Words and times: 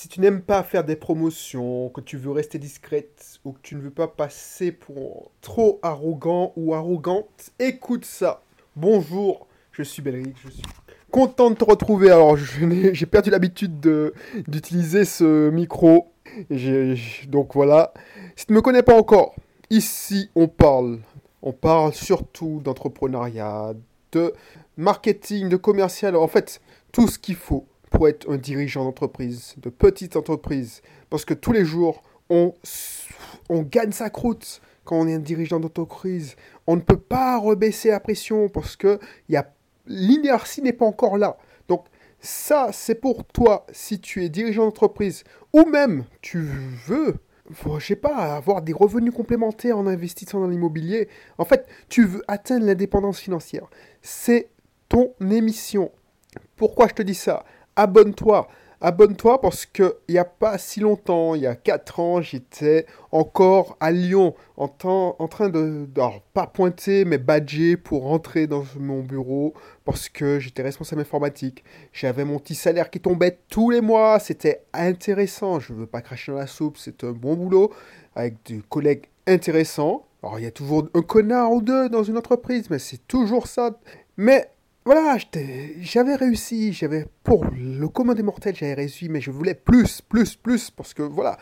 si 0.00 0.08
tu 0.08 0.22
n'aimes 0.22 0.40
pas 0.40 0.62
faire 0.62 0.82
des 0.82 0.96
promotions, 0.96 1.90
que 1.90 2.00
tu 2.00 2.16
veux 2.16 2.30
rester 2.30 2.58
discrète 2.58 3.38
ou 3.44 3.52
que 3.52 3.58
tu 3.60 3.74
ne 3.74 3.82
veux 3.82 3.90
pas 3.90 4.08
passer 4.08 4.72
pour 4.72 5.30
trop 5.42 5.78
arrogant 5.82 6.54
ou 6.56 6.72
arrogante, 6.72 7.50
écoute 7.58 8.06
ça. 8.06 8.42
Bonjour, 8.76 9.46
je 9.72 9.82
suis 9.82 10.00
Belric, 10.00 10.34
je 10.42 10.48
suis 10.48 10.62
content 11.10 11.50
de 11.50 11.56
te 11.56 11.64
retrouver. 11.64 12.10
Alors, 12.10 12.34
j'ai 12.38 13.04
perdu 13.04 13.28
l'habitude 13.28 13.78
d'utiliser 14.48 15.04
ce 15.04 15.50
micro. 15.50 16.10
donc 17.28 17.52
voilà. 17.52 17.92
Si 18.36 18.46
tu 18.46 18.52
ne 18.54 18.56
me 18.56 18.62
connais 18.62 18.82
pas 18.82 18.98
encore, 18.98 19.34
ici 19.68 20.30
on 20.34 20.48
parle. 20.48 21.00
On 21.42 21.52
parle 21.52 21.92
surtout 21.92 22.62
d'entrepreneuriat, 22.64 23.74
de 24.12 24.32
marketing, 24.78 25.50
de 25.50 25.56
commercial. 25.56 26.16
En 26.16 26.26
fait, 26.26 26.62
tout 26.90 27.06
ce 27.06 27.18
qu'il 27.18 27.36
faut 27.36 27.66
pour 27.90 28.08
être 28.08 28.30
un 28.30 28.38
dirigeant 28.38 28.84
d'entreprise, 28.84 29.54
de 29.58 29.68
petite 29.68 30.16
entreprise. 30.16 30.80
Parce 31.10 31.24
que 31.24 31.34
tous 31.34 31.52
les 31.52 31.64
jours, 31.64 32.02
on, 32.30 32.54
on 33.48 33.62
gagne 33.62 33.92
sa 33.92 34.08
croûte 34.08 34.62
quand 34.84 34.98
on 34.98 35.08
est 35.08 35.14
un 35.14 35.18
dirigeant 35.18 35.60
d'entreprise. 35.60 36.36
On 36.66 36.76
ne 36.76 36.80
peut 36.80 36.98
pas 36.98 37.38
rebaisser 37.38 37.90
la 37.90 38.00
pression 38.00 38.48
parce 38.48 38.76
que 38.76 38.98
l'inertie 39.86 40.62
n'est 40.62 40.72
pas 40.72 40.86
encore 40.86 41.18
là. 41.18 41.36
Donc 41.68 41.84
ça, 42.20 42.70
c'est 42.72 42.94
pour 42.94 43.24
toi 43.24 43.66
si 43.72 44.00
tu 44.00 44.24
es 44.24 44.28
dirigeant 44.28 44.64
d'entreprise 44.64 45.24
ou 45.52 45.64
même 45.64 46.04
tu 46.20 46.40
veux, 46.86 47.16
je 47.78 47.84
sais 47.84 47.96
pas, 47.96 48.36
avoir 48.36 48.62
des 48.62 48.72
revenus 48.72 49.12
complémentaires 49.12 49.78
en 49.78 49.86
investissant 49.86 50.40
dans 50.40 50.48
l'immobilier. 50.48 51.08
En 51.38 51.44
fait, 51.44 51.66
tu 51.88 52.04
veux 52.04 52.22
atteindre 52.28 52.66
l'indépendance 52.66 53.18
financière. 53.18 53.68
C'est 54.00 54.50
ton 54.88 55.12
émission. 55.20 55.90
Pourquoi 56.56 56.88
je 56.88 56.94
te 56.94 57.02
dis 57.02 57.14
ça? 57.14 57.44
Abonne-toi. 57.76 58.48
Abonne-toi 58.82 59.42
parce 59.42 59.66
qu'il 59.66 59.92
n'y 60.08 60.16
a 60.16 60.24
pas 60.24 60.56
si 60.56 60.80
longtemps, 60.80 61.34
il 61.34 61.42
y 61.42 61.46
a 61.46 61.54
4 61.54 62.00
ans, 62.00 62.22
j'étais 62.22 62.86
encore 63.12 63.76
à 63.78 63.90
Lyon 63.92 64.34
en, 64.56 64.68
train 64.68 65.50
de, 65.50 65.86
pas 66.32 66.46
pointer, 66.46 67.04
mais 67.04 67.18
badger 67.18 67.76
pour 67.76 68.04
rentrer 68.04 68.46
dans 68.46 68.64
mon 68.78 69.02
bureau 69.02 69.52
parce 69.84 70.08
que 70.08 70.38
j'étais 70.38 70.62
responsable 70.62 71.02
informatique. 71.02 71.62
J'avais 71.92 72.24
mon 72.24 72.38
petit 72.38 72.54
salaire 72.54 72.88
qui 72.88 73.00
tombait 73.00 73.38
tous 73.50 73.68
les 73.68 73.82
mois, 73.82 74.18
c'était 74.18 74.62
intéressant. 74.72 75.60
Je 75.60 75.74
ne 75.74 75.80
veux 75.80 75.86
pas 75.86 76.00
cracher 76.00 76.32
dans 76.32 76.38
la 76.38 76.46
soupe, 76.46 76.78
c'est 76.78 77.04
un 77.04 77.12
bon 77.12 77.36
boulot 77.36 77.70
avec 78.14 78.36
des 78.46 78.62
collègues 78.70 79.08
intéressants. 79.26 80.06
Alors 80.22 80.38
il 80.38 80.44
y 80.44 80.48
a 80.48 80.50
toujours 80.50 80.88
un 80.94 81.02
connard 81.02 81.52
ou 81.52 81.60
deux 81.60 81.90
dans 81.90 82.02
une 82.02 82.16
entreprise, 82.16 82.70
mais 82.70 82.78
c'est 82.78 83.06
toujours 83.06 83.46
ça. 83.46 83.78
Mais 84.16 84.50
voilà, 84.92 85.18
j'avais 85.82 86.16
réussi, 86.16 86.72
j'avais 86.72 87.06
pour 87.22 87.44
le 87.44 87.86
commun 87.86 88.14
des 88.14 88.24
mortels, 88.24 88.56
j'avais 88.56 88.74
réussi, 88.74 89.08
mais 89.08 89.20
je 89.20 89.30
voulais 89.30 89.54
plus, 89.54 90.00
plus, 90.00 90.34
plus, 90.34 90.72
parce 90.72 90.94
que 90.94 91.02
voilà, 91.04 91.38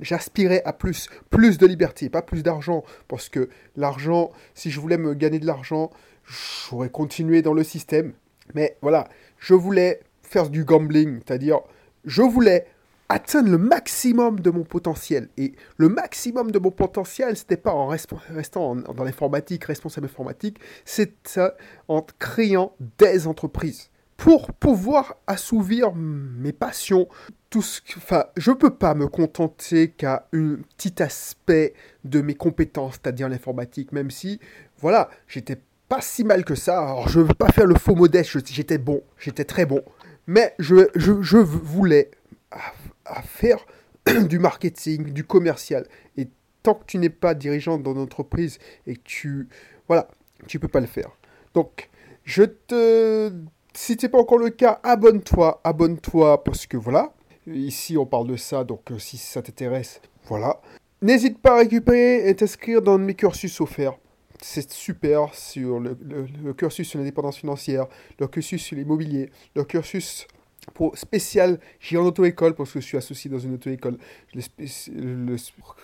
j'aspirais 0.00 0.62
à 0.64 0.72
plus, 0.72 1.08
plus 1.30 1.58
de 1.58 1.66
liberté, 1.68 2.08
pas 2.08 2.22
plus 2.22 2.42
d'argent, 2.42 2.82
parce 3.06 3.28
que 3.28 3.50
l'argent, 3.76 4.32
si 4.52 4.72
je 4.72 4.80
voulais 4.80 4.98
me 4.98 5.14
gagner 5.14 5.38
de 5.38 5.46
l'argent, 5.46 5.92
j'aurais 6.24 6.90
continué 6.90 7.40
dans 7.40 7.54
le 7.54 7.62
système, 7.62 8.14
mais 8.54 8.76
voilà, 8.82 9.06
je 9.38 9.54
voulais 9.54 10.00
faire 10.22 10.50
du 10.50 10.64
gambling, 10.64 11.20
c'est-à-dire, 11.24 11.60
je 12.04 12.22
voulais 12.22 12.66
atteindre 13.08 13.50
le 13.50 13.58
maximum 13.58 14.40
de 14.40 14.50
mon 14.50 14.64
potentiel. 14.64 15.28
Et 15.36 15.54
le 15.76 15.88
maximum 15.88 16.50
de 16.50 16.58
mon 16.58 16.70
potentiel, 16.70 17.36
c'était 17.36 17.56
pas 17.56 17.72
en 17.72 17.86
restant 17.86 18.76
dans 18.76 19.04
l'informatique, 19.04 19.64
responsable 19.64 20.06
informatique, 20.06 20.58
c'est 20.84 21.40
en 21.88 22.04
créant 22.18 22.74
des 22.98 23.26
entreprises 23.26 23.90
pour 24.18 24.52
pouvoir 24.52 25.16
assouvir 25.26 25.94
mes 25.94 26.52
passions. 26.52 27.08
Tout 27.50 27.62
ce 27.62 27.80
enfin, 27.96 28.26
je 28.36 28.50
peux 28.50 28.74
pas 28.74 28.94
me 28.94 29.06
contenter 29.06 29.88
qu'à 29.90 30.28
un 30.34 30.56
petit 30.76 31.02
aspect 31.02 31.72
de 32.04 32.20
mes 32.20 32.34
compétences, 32.34 32.94
c'est-à-dire 32.94 33.28
l'informatique, 33.28 33.92
même 33.92 34.10
si, 34.10 34.38
voilà, 34.80 35.08
j'étais 35.28 35.58
pas 35.88 36.02
si 36.02 36.24
mal 36.24 36.44
que 36.44 36.54
ça. 36.54 36.78
Alors, 36.78 37.08
je 37.08 37.20
veux 37.20 37.32
pas 37.32 37.48
faire 37.48 37.66
le 37.66 37.76
faux 37.76 37.94
modeste, 37.94 38.46
j'étais 38.52 38.76
bon, 38.76 39.02
j'étais 39.18 39.44
très 39.44 39.64
bon. 39.64 39.82
Mais 40.26 40.54
je, 40.58 40.88
je, 40.94 41.22
je 41.22 41.38
voulais 41.38 42.10
à 43.08 43.22
faire 43.22 43.64
du 44.28 44.38
marketing, 44.38 45.12
du 45.12 45.24
commercial. 45.24 45.86
Et 46.16 46.28
tant 46.62 46.74
que 46.74 46.84
tu 46.86 46.98
n'es 46.98 47.10
pas 47.10 47.34
dirigeant 47.34 47.78
dans 47.78 47.92
une 47.92 48.00
entreprise 48.00 48.58
et 48.86 48.94
que 48.94 49.02
tu... 49.04 49.48
Voilà, 49.86 50.08
tu 50.46 50.58
peux 50.58 50.68
pas 50.68 50.80
le 50.80 50.86
faire. 50.86 51.10
Donc, 51.54 51.88
je 52.24 52.44
te... 52.44 53.32
Si 53.74 53.96
ce 53.98 54.06
n'est 54.06 54.10
pas 54.10 54.18
encore 54.18 54.38
le 54.38 54.50
cas, 54.50 54.80
abonne-toi, 54.82 55.60
abonne-toi, 55.62 56.42
parce 56.42 56.66
que 56.66 56.76
voilà, 56.76 57.12
ici 57.46 57.96
on 57.96 58.06
parle 58.06 58.26
de 58.26 58.36
ça, 58.36 58.64
donc 58.64 58.90
euh, 58.90 58.98
si 58.98 59.16
ça 59.18 59.40
t'intéresse, 59.40 60.00
voilà. 60.26 60.60
N'hésite 61.00 61.38
pas 61.38 61.54
à 61.54 61.58
récupérer 61.58 62.28
et 62.28 62.34
t'inscrire 62.34 62.82
dans 62.82 62.98
mes 62.98 63.14
cursus 63.14 63.60
offerts. 63.60 63.96
C'est 64.42 64.72
super 64.72 65.32
sur 65.34 65.78
le, 65.78 65.96
le 66.42 66.54
cursus 66.54 66.88
sur 66.88 66.98
l'indépendance 66.98 67.36
financière, 67.36 67.86
le 68.18 68.26
cursus 68.26 68.60
sur 68.60 68.76
l'immobilier, 68.76 69.30
le 69.54 69.64
cursus 69.64 70.26
spécial, 70.94 71.58
j'ai 71.80 71.96
en 71.96 72.04
auto-école 72.04 72.54
parce 72.54 72.72
que 72.72 72.80
je 72.80 72.84
suis 72.84 72.96
associé 72.96 73.30
dans 73.30 73.38
une 73.38 73.54
auto-école. 73.54 73.98
Le, 74.34 75.36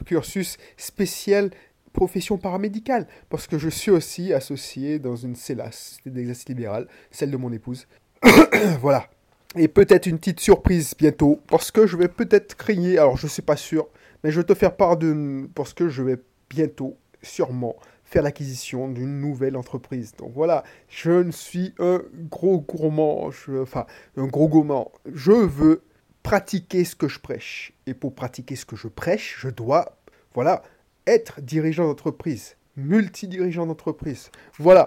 cursus 0.04 0.58
spécial 0.76 1.50
profession 1.92 2.38
paramédicale 2.38 3.06
parce 3.30 3.46
que 3.46 3.58
je 3.58 3.68
suis 3.68 3.90
aussi 3.90 4.32
associé 4.32 4.98
dans 4.98 5.16
une 5.16 5.36
CELAS, 5.36 5.98
d'exercice 6.04 6.48
libéral, 6.48 6.88
celle 7.10 7.30
de 7.30 7.36
mon 7.36 7.52
épouse. 7.52 7.86
voilà. 8.80 9.08
Et 9.56 9.68
peut-être 9.68 10.06
une 10.06 10.18
petite 10.18 10.40
surprise 10.40 10.94
bientôt 10.98 11.40
parce 11.46 11.70
que 11.70 11.86
je 11.86 11.96
vais 11.96 12.08
peut-être 12.08 12.56
crier, 12.56 12.98
alors 12.98 13.16
je 13.16 13.26
ne 13.26 13.30
suis 13.30 13.42
pas 13.42 13.56
sûr, 13.56 13.86
mais 14.22 14.32
je 14.32 14.40
vais 14.40 14.46
te 14.46 14.54
faire 14.54 14.76
part 14.76 14.96
de... 14.96 15.48
parce 15.54 15.72
que 15.72 15.88
je 15.88 16.02
vais 16.02 16.16
bientôt, 16.50 16.96
sûrement, 17.22 17.76
faire 18.04 18.22
l'acquisition 18.22 18.88
d'une 18.88 19.20
nouvelle 19.20 19.56
entreprise. 19.56 20.12
Donc 20.16 20.32
voilà, 20.34 20.62
je 20.88 21.10
ne 21.10 21.32
suis 21.32 21.74
un 21.78 22.02
gros 22.30 22.60
gourmand, 22.60 23.30
enfin 23.60 23.86
un 24.16 24.26
gros 24.26 24.48
gourmand. 24.48 24.92
Je 25.12 25.32
veux 25.32 25.82
pratiquer 26.22 26.84
ce 26.84 26.94
que 26.94 27.08
je 27.08 27.18
prêche. 27.18 27.72
Et 27.86 27.94
pour 27.94 28.14
pratiquer 28.14 28.56
ce 28.56 28.64
que 28.64 28.76
je 28.76 28.88
prêche, 28.88 29.36
je 29.40 29.48
dois, 29.48 29.98
voilà, 30.34 30.62
être 31.06 31.40
dirigeant 31.40 31.86
d'entreprise, 31.86 32.56
multi-dirigeant 32.76 33.66
d'entreprise. 33.66 34.30
Voilà, 34.58 34.86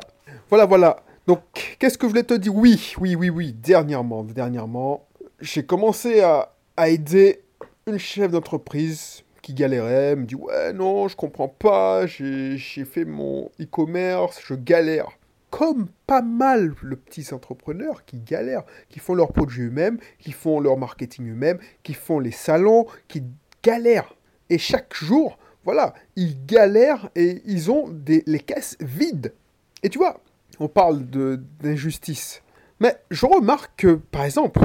voilà, 0.50 0.66
voilà. 0.66 1.04
Donc, 1.28 1.42
qu'est-ce 1.80 1.98
que 1.98 2.08
je 2.08 2.10
voulais 2.12 2.24
te 2.24 2.34
dire? 2.34 2.56
Oui, 2.56 2.94
oui, 3.00 3.16
oui, 3.16 3.30
oui, 3.30 3.54
dernièrement, 3.54 4.24
dernièrement, 4.24 5.08
j'ai 5.40 5.66
commencé 5.66 6.22
à 6.22 6.50
aider 6.88 7.44
une 7.86 7.98
chef 7.98 8.32
d'entreprise 8.32 9.24
qui 9.48 9.54
galérait, 9.54 10.18
me 10.18 10.26
dit 10.26 10.36
ouais 10.36 10.74
non, 10.74 11.08
je 11.08 11.16
comprends 11.16 11.48
pas, 11.48 12.06
j'ai 12.06 12.58
fait 12.58 13.06
mon 13.06 13.50
e-commerce, 13.62 14.42
je 14.46 14.56
galère. 14.56 15.08
Comme 15.52 15.88
pas 16.06 16.22
mal 16.22 16.74
de 16.84 16.96
petits 16.96 17.34
entrepreneurs 17.34 18.04
qui 18.04 18.20
galèrent, 18.20 18.66
qui 18.90 19.00
font 19.00 19.16
leurs 19.16 19.32
produits 19.32 19.68
eux-mêmes, 19.68 20.00
qui 20.20 20.34
font 20.34 20.60
leur 20.60 20.76
marketing 20.76 21.32
eux-mêmes, 21.32 21.60
qui 21.82 21.94
font 21.94 22.20
les 22.20 22.32
salons, 22.32 22.88
qui 23.08 23.24
galèrent. 23.64 24.18
Et 24.50 24.58
chaque 24.58 24.94
jour, 24.94 25.40
voilà, 25.64 25.94
ils 26.18 26.46
galèrent 26.46 27.10
et 27.16 27.42
ils 27.46 27.72
ont 27.72 27.88
des, 27.88 28.24
les 28.28 28.40
caisses 28.40 28.76
vides. 28.82 29.34
Et 29.82 29.88
tu 29.88 29.98
vois, 29.98 30.20
on 30.60 30.68
parle 30.68 31.06
d'injustice. 31.06 32.42
Mais 32.82 32.98
je 33.12 33.26
remarque 33.26 33.72
que, 33.78 33.96
par 33.96 34.26
exemple, 34.26 34.60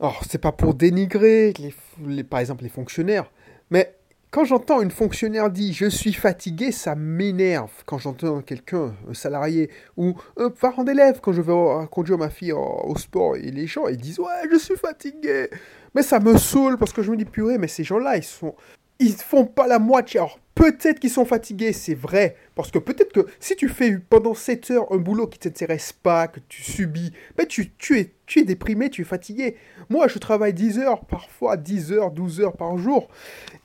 alors 0.00 0.20
c'est 0.28 0.38
pas 0.38 0.50
pour 0.50 0.74
dénigrer, 0.74 1.54
les, 2.00 2.24
par 2.24 2.40
exemple, 2.40 2.64
les 2.64 2.70
fonctionnaires, 2.70 3.30
mais 3.70 3.94
quand 4.30 4.44
j'entends 4.44 4.82
une 4.82 4.90
fonctionnaire 4.90 5.50
dire 5.50 5.74
je 5.74 5.86
suis 5.86 6.12
fatigué, 6.12 6.70
ça 6.70 6.94
m'énerve. 6.94 7.70
Quand 7.86 7.98
j'entends 7.98 8.42
quelqu'un, 8.42 8.94
un 9.08 9.14
salarié 9.14 9.70
ou 9.96 10.14
un 10.36 10.50
parent 10.50 10.84
d'élève, 10.84 11.20
quand 11.22 11.32
je 11.32 11.40
vais 11.40 11.86
conduire 11.90 12.18
ma 12.18 12.28
fille 12.28 12.52
au, 12.52 12.94
sport 12.96 13.36
et 13.36 13.50
les 13.50 13.66
gens 13.66 13.88
ils 13.88 13.96
disent 13.96 14.18
ouais 14.18 14.48
je 14.50 14.58
suis 14.58 14.76
fatigué, 14.76 15.48
mais 15.94 16.02
ça 16.02 16.20
me 16.20 16.36
saoule 16.36 16.76
parce 16.76 16.92
que 16.92 17.02
je 17.02 17.10
me 17.10 17.16
dis 17.16 17.24
purée 17.24 17.58
mais 17.58 17.68
ces 17.68 17.84
gens-là 17.84 18.16
ils 18.16 18.24
sont 18.24 18.54
ils 18.98 19.14
font 19.14 19.46
pas 19.46 19.66
la 19.66 19.78
moitié. 19.78 20.20
Alors, 20.20 20.38
peut-être 20.54 20.98
qu'ils 20.98 21.10
sont 21.10 21.24
fatigués, 21.24 21.72
c'est 21.72 21.94
vrai. 21.94 22.36
Parce 22.54 22.70
que 22.70 22.78
peut-être 22.78 23.12
que 23.12 23.26
si 23.38 23.54
tu 23.54 23.68
fais 23.68 23.96
pendant 23.98 24.34
7 24.34 24.72
heures 24.72 24.92
un 24.92 24.96
boulot 24.96 25.28
qui 25.28 25.38
t'intéresse 25.38 25.92
pas, 25.92 26.26
que 26.26 26.40
tu 26.48 26.62
subis, 26.62 27.12
ben 27.36 27.46
tu, 27.46 27.70
tu, 27.78 27.98
es, 27.98 28.12
tu 28.26 28.40
es 28.40 28.44
déprimé, 28.44 28.90
tu 28.90 29.02
es 29.02 29.04
fatigué. 29.04 29.56
Moi, 29.88 30.08
je 30.08 30.18
travaille 30.18 30.52
10 30.52 30.80
heures, 30.80 31.04
parfois 31.04 31.56
10 31.56 31.92
heures, 31.92 32.10
12 32.10 32.40
heures 32.40 32.56
par 32.56 32.76
jour. 32.76 33.08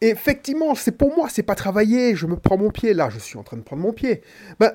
Et 0.02 0.10
effectivement, 0.10 0.76
c'est 0.76 0.92
pour 0.92 1.16
moi, 1.16 1.30
c'est 1.30 1.44
pas 1.44 1.56
travailler. 1.56 2.16
Je 2.16 2.28
me 2.28 2.36
prends 2.36 2.58
mon 2.58 2.70
pied. 2.70 2.94
Là, 2.94 3.10
je 3.10 3.20
suis 3.20 3.38
en 3.38 3.44
train 3.44 3.58
de 3.58 3.64
prendre 3.64 3.82
mon 3.82 3.94
pied. 3.94 4.22
Ben, 4.60 4.74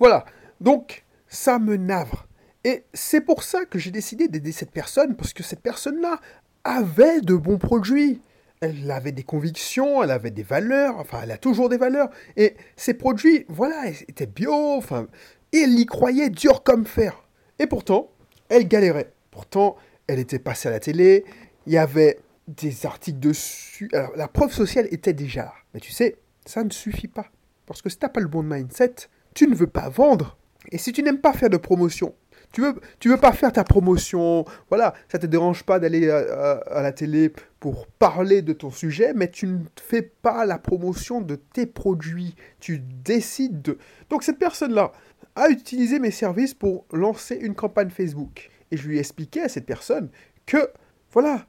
voilà. 0.00 0.24
Donc, 0.60 1.04
ça 1.28 1.60
me 1.60 1.76
navre. 1.76 2.26
Et 2.64 2.84
c'est 2.92 3.20
pour 3.20 3.44
ça 3.44 3.64
que 3.64 3.78
j'ai 3.78 3.92
décidé 3.92 4.26
d'aider 4.26 4.50
cette 4.50 4.72
personne, 4.72 5.14
parce 5.14 5.32
que 5.32 5.44
cette 5.44 5.62
personne-là 5.62 6.20
avait 6.64 7.20
de 7.20 7.34
bons 7.34 7.58
produits 7.58 8.20
elle 8.60 8.90
avait 8.90 9.12
des 9.12 9.22
convictions, 9.22 10.02
elle 10.02 10.10
avait 10.10 10.30
des 10.30 10.42
valeurs, 10.42 10.98
enfin, 10.98 11.20
elle 11.22 11.30
a 11.30 11.38
toujours 11.38 11.68
des 11.68 11.76
valeurs. 11.76 12.10
Et 12.36 12.54
ses 12.76 12.94
produits, 12.94 13.44
voilà, 13.48 13.88
étaient 13.88 14.26
bio, 14.26 14.52
enfin, 14.52 15.06
et 15.52 15.58
elle 15.58 15.78
y 15.78 15.86
croyait 15.86 16.30
dur 16.30 16.62
comme 16.62 16.86
fer. 16.86 17.24
Et 17.58 17.66
pourtant, 17.66 18.10
elle 18.48 18.68
galérait. 18.68 19.12
Pourtant, 19.30 19.76
elle 20.06 20.18
était 20.18 20.38
passée 20.38 20.68
à 20.68 20.72
la 20.72 20.80
télé, 20.80 21.24
il 21.66 21.72
y 21.72 21.78
avait 21.78 22.18
des 22.48 22.86
articles 22.86 23.20
dessus. 23.20 23.90
Alors, 23.92 24.12
la 24.16 24.28
preuve 24.28 24.52
sociale 24.52 24.88
était 24.90 25.12
déjà. 25.12 25.52
Mais 25.74 25.80
tu 25.80 25.92
sais, 25.92 26.16
ça 26.46 26.64
ne 26.64 26.70
suffit 26.70 27.08
pas. 27.08 27.26
Parce 27.66 27.82
que 27.82 27.90
si 27.90 27.98
tu 27.98 28.04
n'as 28.04 28.10
pas 28.10 28.20
le 28.20 28.28
bon 28.28 28.42
mindset, 28.42 28.94
tu 29.34 29.46
ne 29.46 29.54
veux 29.54 29.66
pas 29.66 29.88
vendre. 29.90 30.38
Et 30.72 30.78
si 30.78 30.92
tu 30.92 31.02
n'aimes 31.02 31.20
pas 31.20 31.34
faire 31.34 31.50
de 31.50 31.58
promotion, 31.58 32.14
tu 32.52 32.62
veux, 32.62 32.74
tu 32.98 33.08
veux 33.08 33.16
pas 33.16 33.32
faire 33.32 33.52
ta 33.52 33.64
promotion, 33.64 34.44
voilà, 34.68 34.94
ça 35.10 35.18
te 35.18 35.26
dérange 35.26 35.64
pas 35.64 35.78
d'aller 35.78 36.10
à, 36.10 36.82
la 36.82 36.92
télé 36.92 37.32
pour 37.60 37.86
parler 37.86 38.42
de 38.42 38.52
ton 38.52 38.70
sujet, 38.70 39.12
mais 39.14 39.30
tu 39.30 39.46
ne 39.46 39.58
fais 39.80 40.02
pas 40.02 40.46
la 40.46 40.58
promotion 40.58 41.20
de 41.20 41.36
tes 41.36 41.66
produits. 41.66 42.34
Tu 42.60 42.78
décides 42.78 43.62
de. 43.62 43.78
Donc 44.10 44.22
cette 44.22 44.38
personne-là 44.38 44.92
a 45.36 45.50
utilisé 45.50 45.98
mes 45.98 46.10
services 46.10 46.54
pour 46.54 46.86
lancer 46.92 47.36
une 47.36 47.54
campagne 47.54 47.90
Facebook. 47.90 48.50
Et 48.70 48.76
je 48.76 48.88
lui 48.88 48.96
ai 48.96 49.00
expliqué 49.00 49.42
à 49.42 49.48
cette 49.48 49.66
personne 49.66 50.10
que, 50.46 50.70
voilà, 51.12 51.46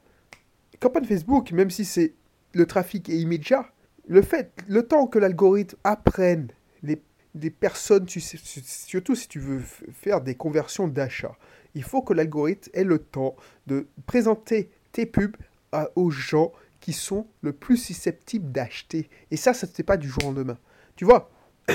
campagne 0.79 1.05
Facebook, 1.05 1.51
même 1.51 1.69
si 1.69 1.85
c'est 1.85 2.13
le 2.53 2.65
trafic 2.65 3.09
est 3.09 3.17
immédiat, 3.17 3.65
le 4.07 4.21
fait, 4.21 4.51
le 4.67 4.83
temps 4.83 5.07
que 5.07 5.19
l'algorithme 5.19 5.77
apprenne 5.83 6.47
des 7.35 7.49
personnes, 7.49 8.07
surtout 8.07 9.15
si 9.15 9.27
tu 9.27 9.39
veux 9.39 9.61
faire 9.93 10.21
des 10.21 10.35
conversions 10.35 10.87
d'achat, 10.87 11.35
il 11.75 11.83
faut 11.83 12.01
que 12.01 12.13
l'algorithme 12.13 12.71
ait 12.73 12.83
le 12.83 12.99
temps 12.99 13.35
de 13.67 13.87
présenter 14.05 14.71
tes 14.91 15.05
pubs 15.05 15.37
aux 15.95 16.09
gens 16.09 16.51
qui 16.79 16.93
sont 16.93 17.27
le 17.41 17.53
plus 17.53 17.77
susceptibles 17.77 18.51
d'acheter. 18.51 19.09
Et 19.31 19.37
ça, 19.37 19.53
ça 19.53 19.67
ne 19.67 19.71
fait 19.71 19.83
pas 19.83 19.97
du 19.97 20.07
jour 20.07 20.23
au 20.23 20.27
lendemain. 20.27 20.57
Tu 20.95 21.05
vois 21.05 21.29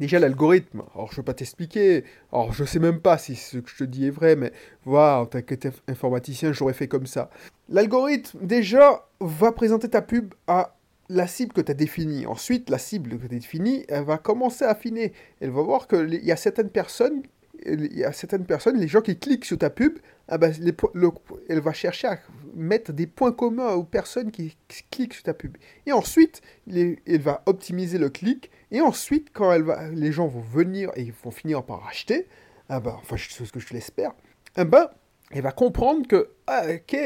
Déjà, 0.00 0.18
l'algorithme, 0.18 0.82
alors 0.94 1.08
je 1.08 1.12
ne 1.12 1.16
vais 1.16 1.24
pas 1.24 1.34
t'expliquer, 1.34 2.04
alors 2.32 2.54
je 2.54 2.62
ne 2.62 2.66
sais 2.66 2.78
même 2.78 3.00
pas 3.00 3.18
si 3.18 3.36
ce 3.36 3.58
que 3.58 3.68
je 3.68 3.76
te 3.76 3.84
dis 3.84 4.06
est 4.06 4.10
vrai, 4.10 4.34
mais 4.34 4.50
voilà, 4.86 5.20
en 5.20 5.26
tant 5.26 5.42
qu'informaticien, 5.42 6.54
j'aurais 6.54 6.72
fait 6.72 6.88
comme 6.88 7.06
ça. 7.06 7.28
L'algorithme, 7.68 8.38
déjà, 8.40 9.06
va 9.20 9.52
présenter 9.52 9.90
ta 9.90 10.00
pub 10.00 10.32
à 10.46 10.74
la 11.10 11.26
cible 11.26 11.52
que 11.52 11.60
tu 11.60 11.72
as 11.72 11.74
définie. 11.74 12.24
Ensuite, 12.26 12.70
la 12.70 12.78
cible 12.78 13.10
que 13.10 13.26
tu 13.26 13.34
as 13.34 13.38
définie, 13.38 13.84
elle 13.88 14.04
va 14.04 14.16
commencer 14.16 14.64
à 14.64 14.70
affiner. 14.70 15.12
Elle 15.40 15.50
va 15.50 15.62
voir 15.62 15.88
qu'il 15.88 16.24
y 16.24 16.30
a 16.30 16.36
certaines 16.36 16.70
personnes, 16.70 17.22
il 17.66 17.98
y 17.98 18.04
a 18.04 18.12
certaines 18.12 18.46
personnes, 18.46 18.78
les 18.78 18.88
gens 18.88 19.02
qui 19.02 19.18
cliquent 19.18 19.44
sur 19.44 19.58
ta 19.58 19.70
pub, 19.70 19.98
ah 20.28 20.38
ben, 20.38 20.54
elle 21.48 21.60
va 21.60 21.72
chercher 21.72 22.06
à 22.06 22.18
mettre 22.54 22.92
des 22.92 23.08
points 23.08 23.32
communs 23.32 23.72
aux 23.72 23.82
personnes 23.82 24.30
qui 24.30 24.56
cliquent 24.90 25.14
sur 25.14 25.24
ta 25.24 25.34
pub. 25.34 25.56
Et 25.84 25.92
ensuite, 25.92 26.42
elle 26.68 27.20
va 27.20 27.42
optimiser 27.46 27.98
le 27.98 28.08
clic. 28.08 28.50
Et 28.70 28.80
ensuite, 28.80 29.30
quand 29.32 29.52
elle 29.52 29.64
va, 29.64 29.88
les 29.88 30.12
gens 30.12 30.28
vont 30.28 30.40
venir 30.40 30.92
et 30.94 31.02
ils 31.02 31.12
vont 31.12 31.32
finir 31.32 31.64
par 31.64 31.86
acheter, 31.88 32.28
ah 32.68 32.78
ben, 32.78 32.96
enfin, 32.96 33.16
c'est 33.18 33.44
ce 33.44 33.52
que 33.52 33.58
je 33.58 33.74
l'espère, 33.74 34.12
ah 34.54 34.64
ben, 34.64 34.88
elle 35.30 35.42
va 35.42 35.52
comprendre 35.52 36.06
que, 36.06 36.30
ah, 36.46 36.64
ok, 36.68 36.96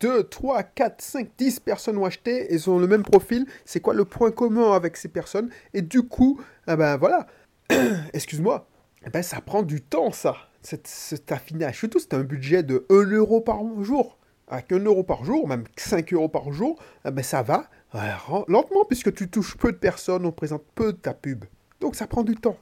2, 0.00 0.24
3, 0.24 0.62
4, 0.62 1.02
5, 1.02 1.30
10 1.36 1.60
personnes 1.60 1.98
ont 1.98 2.06
acheté, 2.06 2.52
elles 2.52 2.70
ont 2.70 2.78
le 2.78 2.86
même 2.86 3.02
profil, 3.02 3.46
c'est 3.64 3.80
quoi 3.80 3.92
le 3.92 4.04
point 4.04 4.30
commun 4.30 4.72
avec 4.72 4.96
ces 4.96 5.08
personnes? 5.08 5.50
Et 5.74 5.82
du 5.82 6.02
coup, 6.02 6.40
ah 6.66 6.76
ben 6.76 6.96
voilà, 6.96 7.26
excuse-moi, 8.14 8.66
eh 9.06 9.10
ben 9.10 9.22
ça 9.22 9.40
prend 9.40 9.62
du 9.62 9.82
temps 9.82 10.10
ça 10.10 10.36
cet, 10.62 11.30
affinage. 11.30 11.78
Surtout, 11.78 12.00
c'est 12.00 12.14
un 12.14 12.24
budget 12.24 12.62
de 12.62 12.86
1 12.90 13.10
euro 13.12 13.40
par 13.40 13.60
jour. 13.82 14.18
Avec 14.48 14.72
1 14.72 14.78
euro 14.80 15.02
par 15.02 15.24
jour, 15.24 15.46
même 15.48 15.64
5 15.76 16.12
euros 16.12 16.28
par 16.28 16.52
jour, 16.52 16.80
eh 17.04 17.10
ben 17.10 17.22
ça 17.22 17.42
va 17.42 17.68
lentement, 18.48 18.84
puisque 18.86 19.14
tu 19.14 19.28
touches 19.28 19.56
peu 19.56 19.72
de 19.72 19.76
personnes, 19.76 20.26
on 20.26 20.32
présente 20.32 20.64
peu 20.74 20.92
de 20.92 20.98
ta 20.98 21.14
pub. 21.14 21.44
Donc 21.80 21.94
ça 21.94 22.06
prend 22.06 22.22
du 22.22 22.34
temps. 22.34 22.58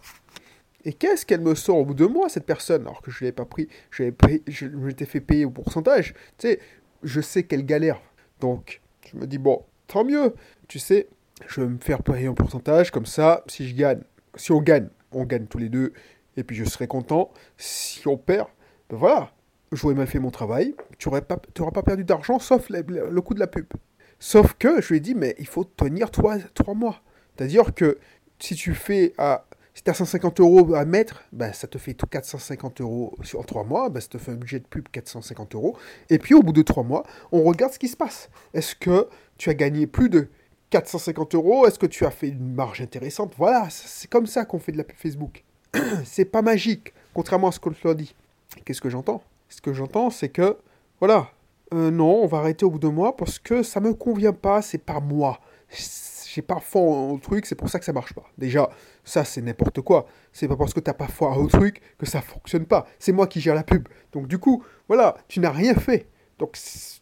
Et 0.85 0.93
qu'est-ce 0.93 1.25
qu'elle 1.25 1.41
me 1.41 1.55
sort 1.55 1.79
au 1.79 1.85
bout 1.85 1.95
de 1.95 2.07
moi, 2.07 2.29
cette 2.29 2.47
personne 2.47 2.83
Alors 2.83 3.01
que 3.01 3.11
je 3.11 3.19
ne 3.19 3.21
l'avais 3.27 3.33
pas 3.33 3.47
pris, 3.47 3.69
je, 3.91 4.11
pris, 4.11 4.43
je 4.47 4.69
fait 5.07 5.21
payer 5.21 5.45
au 5.45 5.51
pourcentage. 5.51 6.15
Tu 6.39 6.49
sais, 6.49 6.61
je 7.03 7.21
sais 7.21 7.45
qu'elle 7.45 7.65
galère. 7.65 8.01
Donc, 8.41 8.83
je 9.11 9.17
me 9.17 9.27
dis, 9.27 9.39
bon, 9.39 9.65
tant 9.87 10.05
mieux. 10.05 10.35
Tu 10.69 10.79
sais, 10.79 11.09
je 11.47 11.61
vais 11.61 11.69
me 11.69 11.79
faire 11.79 12.03
payer 12.03 12.29
en 12.29 12.35
pourcentage, 12.35 12.91
comme 12.91 13.07
ça, 13.07 13.45
si 13.47 13.69
je 13.69 13.75
gagne, 13.75 14.01
si 14.35 14.53
on 14.53 14.61
gagne, 14.61 14.89
on 15.13 15.25
gagne 15.25 15.47
tous 15.47 15.59
les 15.59 15.69
deux, 15.69 15.93
et 16.37 16.45
puis 16.45 16.57
je 16.57 16.65
serai 16.65 16.87
content. 16.87 17.33
Si 17.57 18.07
on 18.07 18.17
perd, 18.17 18.49
ben 18.91 18.97
voilà, 18.97 19.33
j'aurais 19.73 19.95
mal 19.95 20.07
fait 20.07 20.19
mon 20.19 20.31
travail, 20.31 20.75
tu 20.99 21.09
n'auras 21.09 21.21
pas, 21.23 21.37
pas 21.37 21.83
perdu 21.83 22.05
d'argent 22.05 22.39
sauf 22.39 22.69
le, 22.71 23.21
coût 23.21 23.35
de 23.35 23.41
la 23.41 23.47
pub. 23.47 23.67
Sauf 24.19 24.55
que 24.55 24.81
je 24.81 24.89
lui 24.89 24.97
ai 24.99 25.01
dit, 25.01 25.15
mais 25.15 25.35
il 25.39 25.47
faut 25.47 25.65
tenir 25.65 26.11
3, 26.11 26.39
mois. 26.75 27.03
C'est-à-dire 27.37 27.75
que 27.75 27.99
si 28.39 28.55
tu 28.55 28.75
fais 28.75 29.13
à. 29.19 29.45
Si 29.75 29.83
tu 29.83 29.91
as 29.91 29.95
150 29.95 30.39
euros 30.39 30.73
à 30.75 30.85
mettre, 30.85 31.25
ben, 31.33 31.53
ça 31.53 31.67
te 31.67 31.79
fait 31.79 31.95
450 31.95 32.81
euros 32.81 33.17
sur 33.25 33.45
3 33.45 33.65
mois, 33.65 33.89
ben, 33.89 34.01
ça 34.01 34.07
te 34.07 34.19
fait 34.19 34.31
un 34.31 34.37
budget 34.37 34.61
de 34.61 34.67
pub 34.67 34.89
450 34.89 35.57
euros. 35.57 35.77
Et 36.11 36.19
puis 36.19 36.33
au 36.35 36.45
bout 36.45 36.53
de 36.53 36.63
3 36.63 36.85
mois, 36.85 37.03
on 37.33 37.43
regarde 37.43 37.73
ce 37.73 37.81
qui 37.81 37.89
se 37.89 37.97
passe. 37.97 38.31
Est-ce 38.55 38.77
que 38.77 39.09
tu 39.37 39.51
as 39.51 39.55
gagné 39.55 39.89
plus 39.89 40.09
de 40.09 40.29
450 40.71 41.35
euros? 41.35 41.67
Est-ce 41.67 41.81
que 41.81 41.87
tu 41.87 42.07
as 42.07 42.13
fait 42.13 42.29
une 42.29 42.55
marge 42.55 42.83
intéressante? 42.83 43.35
Voilà, 43.37 43.67
c'est 43.69 44.09
comme 44.09 44.27
ça 44.27 44.45
qu'on 44.45 44.61
fait 44.61 44.71
de 44.71 44.79
la 44.79 44.85
pub 44.85 44.97
Facebook. 44.97 45.43
c'est 46.05 46.25
pas 46.25 46.41
magique, 46.41 46.95
contrairement 47.13 47.49
à 47.49 47.53
ce 47.53 47.59
je 47.65 47.81
leur 47.83 47.97
dit. 47.97 48.15
Qu'est-ce 48.65 48.81
que 48.81 48.91
j'entends? 48.91 49.25
Ce 49.49 49.61
que 49.61 49.73
j'entends, 49.73 50.11
c'est 50.11 50.29
que, 50.29 50.57
voilà, 51.01 51.31
euh, 51.73 51.91
non, 51.91 52.23
on 52.23 52.27
va 52.29 52.39
arrêter 52.39 52.65
au 52.65 52.71
bout 52.71 52.79
de 52.79 52.87
mois 52.87 53.17
parce 53.17 53.41
que 53.41 53.65
ça 53.65 53.81
me 53.81 53.93
convient 53.93 54.33
pas, 54.33 54.63
c'est 54.63 54.79
pas 54.79 55.01
moi. 55.01 55.41
J'ai 56.33 56.43
pas 56.43 56.61
foi 56.61 56.83
au 56.83 57.19
truc, 57.19 57.47
c'est 57.47 57.55
pour 57.55 57.69
ça 57.69 57.81
que 57.81 57.85
ça 57.85 57.93
marche 57.93 58.13
pas. 58.13 58.25
Déjà, 58.39 58.69
ça 59.05 59.25
c'est 59.25 59.43
n'importe 59.43 59.81
quoi. 59.81 60.07
C'est 60.33 60.49
pas 60.49 60.57
parce 60.57 60.75
que 60.75 60.81
t'as 60.81 60.95
pas 60.95 61.09
foi 61.09 61.37
au 61.37 61.47
truc 61.47 61.81
que 61.99 62.07
ça 62.07 62.21
fonctionne 62.21 62.67
pas. 62.67 62.87
C'est 62.99 63.13
moi 63.13 63.27
qui 63.27 63.41
gère 63.41 63.55
la 63.55 63.63
pub. 63.63 63.89
Donc 64.13 64.27
du 64.27 64.39
coup, 64.39 64.65
voilà, 64.89 65.17
tu 65.29 65.41
n'as 65.41 65.51
rien 65.51 65.75
fait. 65.75 66.09
Donc 66.39 66.59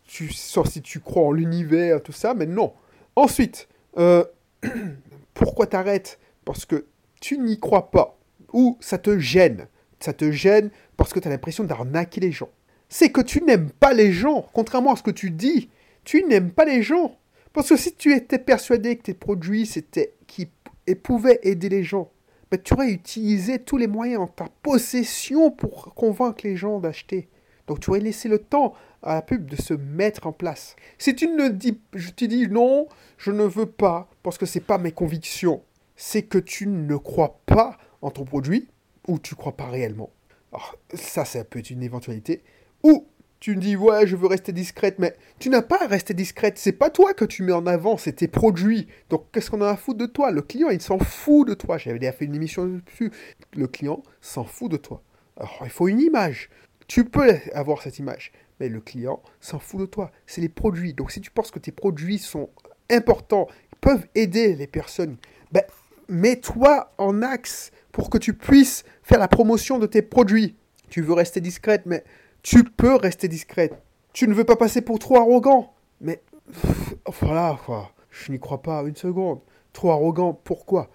tu, 0.07 0.33
sauf 0.33 0.69
si 0.69 0.83
tu 0.83 1.01
crois 1.01 1.23
en 1.23 1.33
l'univers, 1.33 2.03
tout 2.03 2.13
ça, 2.13 2.35
mais 2.35 2.47
non. 2.47 2.75
Ensuite, 3.17 3.69
euh, 3.99 4.25
pourquoi 5.35 5.67
t'arrêtes? 5.67 6.19
Parce 6.45 6.65
que 6.65 6.87
tu 7.21 7.39
n'y 7.39 7.59
crois 7.59 7.91
pas 7.91 8.19
ou 8.53 8.77
ça 8.81 8.99
te 8.99 9.19
gêne. 9.19 9.69
Ça 10.01 10.13
te 10.13 10.31
gêne 10.33 10.71
parce 10.97 11.13
que 11.13 11.21
tu 11.21 11.29
as 11.29 11.31
l'impression 11.31 11.65
d'arnaquer 11.65 12.21
les 12.21 12.33
gens. 12.33 12.51
C'est 12.89 13.11
que 13.11 13.21
tu 13.21 13.43
n'aimes 13.43 13.71
pas 13.71 13.95
les 13.95 14.13
gens, 14.13 14.47
contrairement 14.53 14.93
à 14.93 14.97
ce 14.97 15.03
que 15.03 15.11
tu 15.11 15.31
dis. 15.31 15.71
Tu 16.05 16.25
n'aimes 16.25 16.51
pas 16.51 16.65
les 16.65 16.83
gens. 16.83 17.17
Parce 17.53 17.69
que 17.69 17.77
si 17.77 17.95
tu 17.95 18.15
étais 18.15 18.39
persuadé 18.39 18.97
que 18.97 19.03
tes 19.03 19.15
produits 19.15 19.67
c'était 19.67 20.15
qui 20.27 20.51
et 20.87 20.95
pouvaient 20.95 21.41
aider 21.43 21.69
les 21.69 21.85
gens, 21.85 22.11
ben, 22.51 22.61
tu 22.63 22.75
aurais 22.75 22.91
utilisé 22.91 23.59
tous 23.59 23.77
les 23.77 23.87
moyens 23.87 24.23
en 24.23 24.27
ta 24.27 24.47
possession 24.63 25.51
pour 25.51 25.95
convaincre 25.95 26.41
les 26.45 26.57
gens 26.57 26.81
d'acheter. 26.81 27.29
Donc 27.67 27.81
tu 27.81 27.91
aurais 27.91 28.01
laissé 28.01 28.29
le 28.29 28.39
temps 28.39 28.75
à 29.03 29.15
la 29.15 29.23
pub 29.23 29.49
de 29.49 29.57
se 29.57 29.75
mettre 29.75 30.27
en 30.27 30.33
place. 30.33 30.77
Si 30.99 31.15
tu 31.15 31.29
ne 31.29 31.49
dis, 31.49 31.81
je 31.95 32.11
te 32.11 32.25
dis 32.25 32.49
non, 32.49 32.89
je 33.19 33.31
ne 33.31 33.45
veux 33.45 33.67
pas 33.67 34.09
parce 34.23 34.39
que 34.39 34.47
c'est 34.47 34.61
pas 34.61 34.79
mes 34.79 34.93
convictions, 34.93 35.63
c'est 35.97 36.23
que 36.23 36.39
tu 36.39 36.67
ne 36.67 36.97
crois 36.97 37.41
pas 37.47 37.79
en 38.03 38.11
ton 38.11 38.25
produit, 38.25 38.69
ou 39.09 39.19
tu 39.19 39.35
crois 39.35 39.57
pas 39.57 39.67
réellement. 39.67 40.11
Alors, 40.53 40.77
ça, 40.95 41.25
ça 41.25 41.45
peut 41.45 41.61
être 41.61 41.71
une 41.71 41.83
éventualité. 41.83 42.43
Ou 42.83 43.07
tu 43.43 43.57
me 43.57 43.61
dis, 43.61 43.75
ouais, 43.75 44.07
je 44.07 44.15
veux 44.15 44.29
rester 44.29 44.53
discrète, 44.53 45.01
mais 45.01 45.17
tu 45.41 45.51
n'as 45.51 45.63
pas 45.63 45.83
à 45.83 45.89
rester 45.89 46.15
discrète. 46.15 46.59
C'est 46.59 46.71
pas 46.71 46.91
toi 46.91 47.13
que 47.13 47.25
tu 47.25 47.43
mets 47.43 47.51
en 47.51 47.67
avant, 47.67 47.97
c'est 47.97 48.13
tes 48.13 48.29
produits. 48.29 48.87
Donc, 49.11 49.27
qu'est-ce 49.33 49.51
qu'on 49.51 49.61
a 49.63 49.69
à 49.69 49.77
foutre 49.77 49.99
de 49.99 50.07
toi? 50.07 50.31
Le 50.31 50.43
client, 50.43 50.69
il 50.69 50.81
s'en 50.81 51.01
fout 51.01 51.49
de 51.49 51.55
toi. 51.55 51.77
J'avais 51.77 51.99
déjà 51.99 52.13
fait 52.13 52.27
une 52.27 52.37
émission 52.37 52.81
dessus. 52.87 53.11
Le 53.57 53.67
client 53.67 54.05
s'en 54.21 54.45
fout 54.45 54.71
de 54.71 54.77
toi. 54.77 55.03
Alors, 55.37 55.59
il 55.65 55.71
faut 55.71 55.89
une 55.89 55.99
image. 55.99 56.51
Tu 56.87 57.05
peux 57.05 57.35
avoir 57.53 57.83
cette 57.83 57.99
image, 57.99 58.31
mais 58.61 58.69
le 58.69 58.81
client 58.81 59.21
s'en 59.41 59.59
fout 59.59 59.81
de 59.81 59.87
toi. 59.87 60.13
C'est 60.25 60.41
les 60.41 60.49
produits. 60.49 60.95
Donc, 60.95 61.11
si 61.11 61.21
tu 61.21 61.33
penses 61.33 61.51
que 61.51 61.59
tes 61.59 61.73
produits 61.73 62.19
sont 62.19 62.49
importants, 62.93 63.49
peuvent 63.81 64.07
aider 64.15 64.55
les 64.55 64.69
personnes, 64.69 65.17
ben, 65.51 65.65
mets-toi 66.09 66.93
en 66.97 67.23
axe 67.23 67.73
pour 67.91 68.09
que 68.09 68.19
tu 68.19 68.35
puisses 68.35 68.85
faire 69.03 69.19
la 69.19 69.27
promotion 69.27 69.81
de 69.81 69.87
tes 69.87 70.03
produits. 70.03 70.55
Tu 70.91 71.03
veux 71.03 71.15
rester 71.15 71.41
discrète, 71.41 71.87
mais 71.87 72.05
tu 72.43 72.65
peux 72.65 72.97
rester 72.97 73.29
discrète. 73.29 73.81
Tu 74.13 74.29
ne 74.29 74.35
veux 74.35 74.45
pas 74.45 74.57
passer 74.57 74.83
pour 74.83 74.99
trop 74.99 75.17
arrogant. 75.17 75.75
Mais 76.01 76.23
voilà 77.21 77.59
quoi. 77.65 77.93
Je 78.11 78.31
n'y 78.31 78.39
crois 78.39 78.63
pas 78.63 78.83
une 78.83 78.97
seconde. 78.97 79.41
Trop 79.73 79.91
arrogant, 79.91 80.35
pourquoi? 80.35 80.91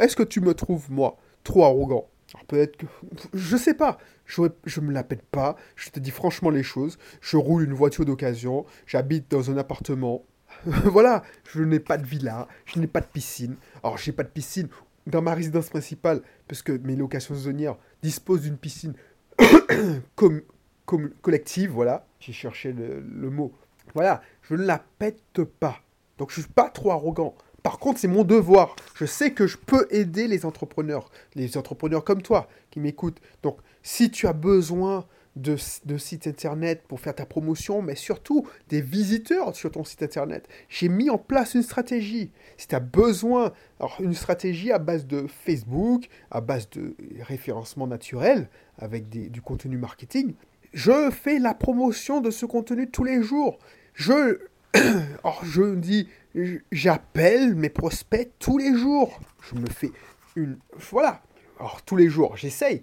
Est-ce 0.00 0.14
que 0.14 0.22
tu 0.22 0.40
me 0.40 0.54
trouves, 0.54 0.90
moi, 0.90 1.16
trop 1.42 1.64
arrogant? 1.64 2.08
Peut-être 2.48 2.76
que. 2.76 2.86
Je 3.32 3.56
sais 3.56 3.74
pas. 3.74 3.98
Je, 4.24 4.42
je 4.64 4.80
me 4.80 4.92
la 4.92 5.04
pète 5.04 5.22
pas. 5.22 5.56
Je 5.76 5.90
te 5.90 6.00
dis 6.00 6.10
franchement 6.10 6.50
les 6.50 6.62
choses. 6.62 6.98
Je 7.20 7.36
roule 7.36 7.64
une 7.64 7.74
voiture 7.74 8.04
d'occasion. 8.04 8.64
J'habite 8.86 9.30
dans 9.30 9.50
un 9.50 9.56
appartement. 9.56 10.24
voilà. 10.64 11.22
Je 11.52 11.62
n'ai 11.62 11.80
pas 11.80 11.96
de 11.96 12.06
villa. 12.06 12.48
Je 12.66 12.78
n'ai 12.78 12.86
pas 12.86 13.00
de 13.00 13.06
piscine. 13.06 13.56
Alors, 13.82 13.98
j'ai 13.98 14.12
pas 14.12 14.22
de 14.22 14.28
piscine 14.28 14.68
dans 15.06 15.22
ma 15.22 15.34
résidence 15.34 15.68
principale, 15.68 16.22
parce 16.48 16.62
que 16.62 16.72
mes 16.72 16.96
locations 16.96 17.34
saisonnières 17.34 17.76
disposent 18.02 18.42
d'une 18.42 18.56
piscine 18.56 18.94
comme, 20.14 20.42
collective, 20.86 21.70
voilà, 21.70 22.06
j'ai 22.20 22.32
cherché 22.32 22.72
le, 22.72 23.30
mot. 23.30 23.52
Voilà, 23.94 24.22
je 24.42 24.54
ne 24.54 24.64
la 24.64 24.82
pète 24.98 25.42
pas. 25.44 25.80
Donc 26.18 26.30
je 26.30 26.40
suis 26.40 26.50
pas 26.50 26.70
trop 26.70 26.90
arrogant. 26.90 27.34
Par 27.62 27.78
contre, 27.78 27.98
c'est 27.98 28.08
mon 28.08 28.24
devoir. 28.24 28.76
Je 28.94 29.06
sais 29.06 29.32
que 29.32 29.46
je 29.46 29.56
peux 29.56 29.86
aider 29.90 30.28
les 30.28 30.44
entrepreneurs, 30.44 31.10
les 31.34 31.56
entrepreneurs 31.56 32.04
comme 32.04 32.20
toi 32.20 32.48
qui 32.70 32.78
m'écoutent. 32.78 33.20
Donc, 33.42 33.58
si 33.82 34.10
tu 34.10 34.26
as 34.26 34.34
besoin 34.34 35.06
de, 35.36 35.56
de 35.84 35.98
sites 35.98 36.26
internet 36.26 36.82
pour 36.86 37.00
faire 37.00 37.14
ta 37.14 37.26
promotion, 37.26 37.82
mais 37.82 37.94
surtout 37.94 38.46
des 38.68 38.80
visiteurs 38.80 39.54
sur 39.54 39.70
ton 39.70 39.84
site 39.84 40.02
internet. 40.02 40.48
J'ai 40.68 40.88
mis 40.88 41.10
en 41.10 41.18
place 41.18 41.54
une 41.54 41.62
stratégie. 41.62 42.30
Si 42.56 42.68
tu 42.68 42.74
as 42.74 42.80
besoin, 42.80 43.52
alors 43.80 43.96
une 44.00 44.14
stratégie 44.14 44.70
à 44.70 44.78
base 44.78 45.06
de 45.06 45.26
Facebook, 45.26 46.08
à 46.30 46.40
base 46.40 46.68
de 46.70 46.94
référencement 47.20 47.86
naturel, 47.86 48.48
avec 48.78 49.08
du 49.08 49.40
contenu 49.40 49.76
marketing, 49.76 50.34
je 50.74 51.10
fais 51.10 51.38
la 51.38 51.54
promotion 51.54 52.20
de 52.20 52.30
ce 52.30 52.44
contenu 52.44 52.90
tous 52.90 53.04
les 53.04 53.22
jours. 53.22 53.58
Je, 53.94 54.40
alors 55.22 55.40
je 55.44 55.74
dis, 55.76 56.08
j'appelle 56.72 57.54
mes 57.54 57.70
prospects 57.70 58.30
tous 58.38 58.58
les 58.58 58.76
jours. 58.76 59.20
Je 59.48 59.54
me 59.54 59.66
fais 59.66 59.92
une, 60.36 60.58
voilà. 60.90 61.22
Alors 61.58 61.82
tous 61.82 61.96
les 61.96 62.08
jours, 62.08 62.36
j'essaye. 62.36 62.82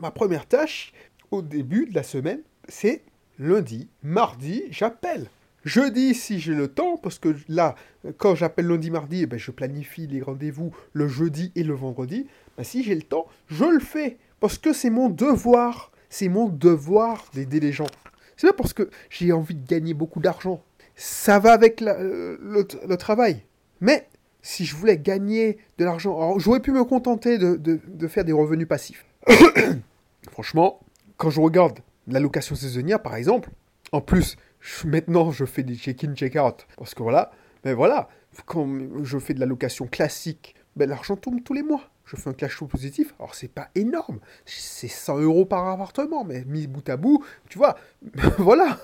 Ma 0.00 0.10
première 0.10 0.46
tâche 0.46 0.92
au 1.30 1.40
début 1.40 1.86
de 1.86 1.94
la 1.94 2.02
semaine, 2.02 2.42
c'est 2.68 3.02
lundi, 3.38 3.88
mardi, 4.02 4.64
j'appelle. 4.70 5.28
Jeudi, 5.64 6.14
si 6.14 6.40
j'ai 6.40 6.52
le 6.52 6.68
temps, 6.68 6.98
parce 6.98 7.18
que 7.18 7.34
là, 7.48 7.74
quand 8.18 8.34
j'appelle 8.34 8.66
lundi, 8.66 8.90
mardi, 8.90 9.22
eh 9.22 9.26
ben, 9.26 9.38
je 9.38 9.50
planifie 9.50 10.06
les 10.06 10.20
rendez-vous 10.20 10.74
le 10.92 11.08
jeudi 11.08 11.52
et 11.54 11.62
le 11.62 11.72
vendredi. 11.72 12.26
Ben, 12.58 12.64
si 12.64 12.84
j'ai 12.84 12.94
le 12.94 13.02
temps, 13.02 13.26
je 13.46 13.64
le 13.64 13.80
fais. 13.80 14.18
Parce 14.40 14.58
que 14.58 14.74
c'est 14.74 14.90
mon 14.90 15.08
devoir. 15.08 15.90
C'est 16.16 16.28
mon 16.28 16.48
devoir 16.48 17.24
d'aider 17.34 17.58
les 17.58 17.72
gens. 17.72 17.88
C'est 18.36 18.46
pas 18.46 18.52
parce 18.52 18.72
que 18.72 18.88
j'ai 19.10 19.32
envie 19.32 19.56
de 19.56 19.66
gagner 19.66 19.94
beaucoup 19.94 20.20
d'argent. 20.20 20.62
Ça 20.94 21.40
va 21.40 21.52
avec 21.52 21.80
le, 21.80 22.38
le, 22.40 22.96
travail. 22.96 23.42
Mais 23.80 24.06
si 24.40 24.64
je 24.64 24.76
voulais 24.76 24.96
gagner 24.96 25.58
de 25.76 25.84
l'argent, 25.84 26.38
j'aurais 26.38 26.60
pu 26.60 26.70
me 26.70 26.84
contenter 26.84 27.36
de, 27.36 27.56
de, 27.56 28.06
faire 28.06 28.24
des 28.24 28.30
revenus 28.30 28.68
passifs. 28.68 29.04
Franchement, 30.30 30.78
quand 31.16 31.30
je 31.30 31.40
regarde 31.40 31.80
la 32.06 32.20
location 32.20 32.54
saisonnière, 32.54 33.02
par 33.02 33.16
exemple, 33.16 33.50
en 33.90 34.00
plus, 34.00 34.36
maintenant, 34.84 35.32
je 35.32 35.44
fais 35.44 35.64
des 35.64 35.74
check-in, 35.74 36.14
check-out. 36.14 36.64
Parce 36.76 36.94
que 36.94 37.02
voilà, 37.02 37.32
mais 37.64 37.74
voilà, 37.74 38.08
quand 38.46 38.68
je 39.02 39.18
fais 39.18 39.34
de 39.34 39.40
la 39.40 39.46
location 39.46 39.88
classique, 39.88 40.54
ben, 40.76 40.88
l'argent 40.88 41.16
tombe 41.16 41.42
tous 41.42 41.54
les 41.54 41.64
mois. 41.64 41.90
Je 42.04 42.16
fais 42.16 42.30
un 42.30 42.34
cash 42.34 42.56
flow 42.56 42.66
positif. 42.66 43.14
Alors, 43.18 43.34
c'est 43.34 43.48
pas 43.48 43.70
énorme. 43.74 44.20
C'est 44.44 44.88
100 44.88 45.20
euros 45.20 45.46
par 45.46 45.66
appartement, 45.68 46.24
mais 46.24 46.44
mis 46.44 46.66
bout 46.66 46.88
à 46.88 46.96
bout, 46.96 47.24
tu 47.48 47.58
vois, 47.58 47.76
voilà. 48.38 48.78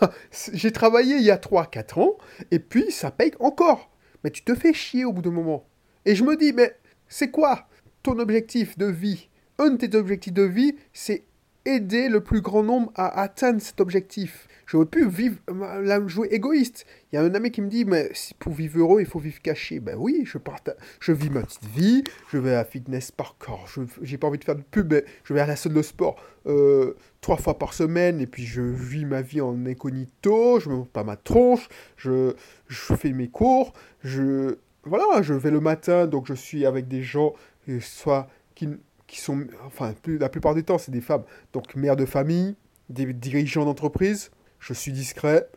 J'ai 0.53 0.73
travaillé 0.73 1.17
il 1.17 1.23
y 1.23 1.31
a 1.31 1.37
3-4 1.37 2.01
ans, 2.01 2.19
et 2.51 2.59
puis 2.59 2.91
ça 2.91 3.11
paye 3.11 3.33
encore. 3.41 3.91
Mais 4.25 4.31
tu 4.31 4.43
te 4.43 4.55
fais 4.55 4.73
chier 4.73 5.05
au 5.05 5.13
bout 5.13 5.23
d'un 5.23 5.31
moment. 5.31 5.67
Et 6.05 6.15
je 6.15 6.25
me 6.25 6.37
dis, 6.37 6.53
mais 6.53 6.77
c'est 7.09 7.31
quoi 7.31 7.69
ton 8.03 8.19
objectif 8.19 8.79
de 8.79 8.87
vie? 8.87 9.29
Un 9.59 9.71
de 9.71 9.77
tes 9.77 9.97
objectifs 9.97 10.33
de 10.33 10.43
vie, 10.43 10.77
c'est 10.93 11.25
aider 11.67 12.09
le 12.09 12.23
plus 12.23 12.41
grand 12.41 12.63
nombre 12.63 12.91
à 12.95 13.21
atteindre 13.21 13.61
cet 13.61 13.81
objectif. 13.81 14.49
J'aurais 14.71 14.87
pu 14.87 15.09
vivre, 15.09 15.37
la 15.83 16.07
jouer 16.07 16.29
égoïste. 16.31 16.87
Il 17.11 17.17
y 17.17 17.19
a 17.19 17.23
un 17.23 17.35
ami 17.35 17.51
qui 17.51 17.61
me 17.61 17.67
dit, 17.67 17.85
mais 17.85 18.13
pour 18.39 18.53
vivre 18.53 18.79
heureux, 18.79 19.01
il 19.01 19.07
faut 19.07 19.19
vivre 19.19 19.43
caché. 19.43 19.81
Ben 19.81 19.97
oui, 19.99 20.23
je, 20.25 20.39
partage, 20.39 20.77
je 21.01 21.11
vis 21.11 21.29
ma 21.29 21.43
petite 21.43 21.65
vie, 21.65 22.05
je 22.31 22.39
vais 22.39 22.55
à 22.55 22.65
fitness 22.65 23.11
par 23.11 23.37
corps, 23.37 23.67
je 23.67 23.81
n'ai 23.81 24.17
pas 24.17 24.29
envie 24.29 24.39
de 24.39 24.45
faire 24.45 24.55
de 24.55 24.63
pub, 24.63 24.93
mais 24.93 25.05
je 25.25 25.35
vais 25.35 25.41
à 25.41 25.47
la 25.47 25.57
salle 25.57 25.73
de 25.73 25.83
sport 25.83 26.23
euh, 26.47 26.95
trois 27.21 27.37
fois 27.37 27.59
par 27.59 27.75
semaine, 27.75 28.21
et 28.21 28.29
puis 28.29 28.47
je 28.47 28.63
vis 28.63 29.07
ma 29.07 29.23
vie 29.23 29.41
en 29.41 29.67
incognito, 29.67 30.61
je 30.61 30.69
me 30.69 30.77
monte 30.77 30.91
pas 30.91 31.03
ma 31.03 31.17
tronche, 31.17 31.69
je, 31.97 32.35
je 32.69 32.95
fais 32.95 33.11
mes 33.11 33.27
cours, 33.27 33.73
je, 34.05 34.55
voilà, 34.85 35.21
je 35.23 35.35
vais 35.35 35.51
le 35.51 35.59
matin, 35.59 36.07
donc 36.07 36.29
je 36.29 36.35
suis 36.35 36.65
avec 36.65 36.87
des 36.87 37.03
gens, 37.03 37.35
euh, 37.69 37.81
soit 37.81 38.29
qui 38.55 38.69
qui 39.09 39.21
sont, 39.21 39.45
enfin, 39.67 39.93
la 40.07 40.29
plupart 40.29 40.55
du 40.55 40.63
temps, 40.63 40.79
c'est 40.79 40.93
des 40.93 41.01
femmes. 41.01 41.25
Donc, 41.53 41.75
mères 41.75 41.97
de 41.97 42.07
famille, 42.07 42.55
des 42.91 43.13
dirigeants 43.13 43.65
d'entreprise. 43.65 44.31
Je 44.61 44.73
suis 44.73 44.93
discret. 44.93 45.49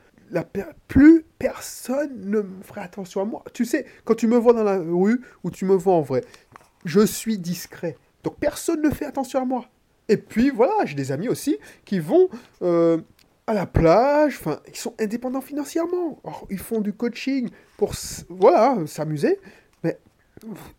Plus 0.87 1.25
personne 1.37 2.29
ne 2.29 2.41
me 2.41 2.63
ferait 2.63 2.81
attention 2.81 3.21
à 3.21 3.25
moi. 3.25 3.43
Tu 3.53 3.65
sais, 3.65 3.85
quand 4.05 4.15
tu 4.15 4.27
me 4.27 4.37
vois 4.37 4.53
dans 4.53 4.63
la 4.63 4.79
rue 4.79 5.21
ou 5.43 5.51
tu 5.51 5.65
me 5.65 5.75
vois 5.75 5.93
en 5.93 6.01
vrai, 6.01 6.23
je 6.85 7.05
suis 7.05 7.37
discret. 7.37 7.97
Donc, 8.23 8.37
personne 8.39 8.81
ne 8.81 8.89
fait 8.89 9.05
attention 9.05 9.41
à 9.41 9.45
moi. 9.45 9.65
Et 10.09 10.17
puis, 10.17 10.49
voilà, 10.49 10.85
j'ai 10.85 10.95
des 10.95 11.11
amis 11.11 11.29
aussi 11.29 11.57
qui 11.85 11.99
vont 11.99 12.29
euh, 12.61 12.99
à 13.47 13.53
la 13.53 13.65
plage, 13.65 14.39
ils 14.67 14.75
sont 14.75 14.93
indépendants 14.99 15.41
financièrement. 15.41 16.21
ils 16.49 16.59
font 16.59 16.81
du 16.81 16.93
coaching 16.93 17.49
pour, 17.77 17.93
voilà, 18.29 18.77
s'amuser. 18.87 19.39
Mais 19.83 19.99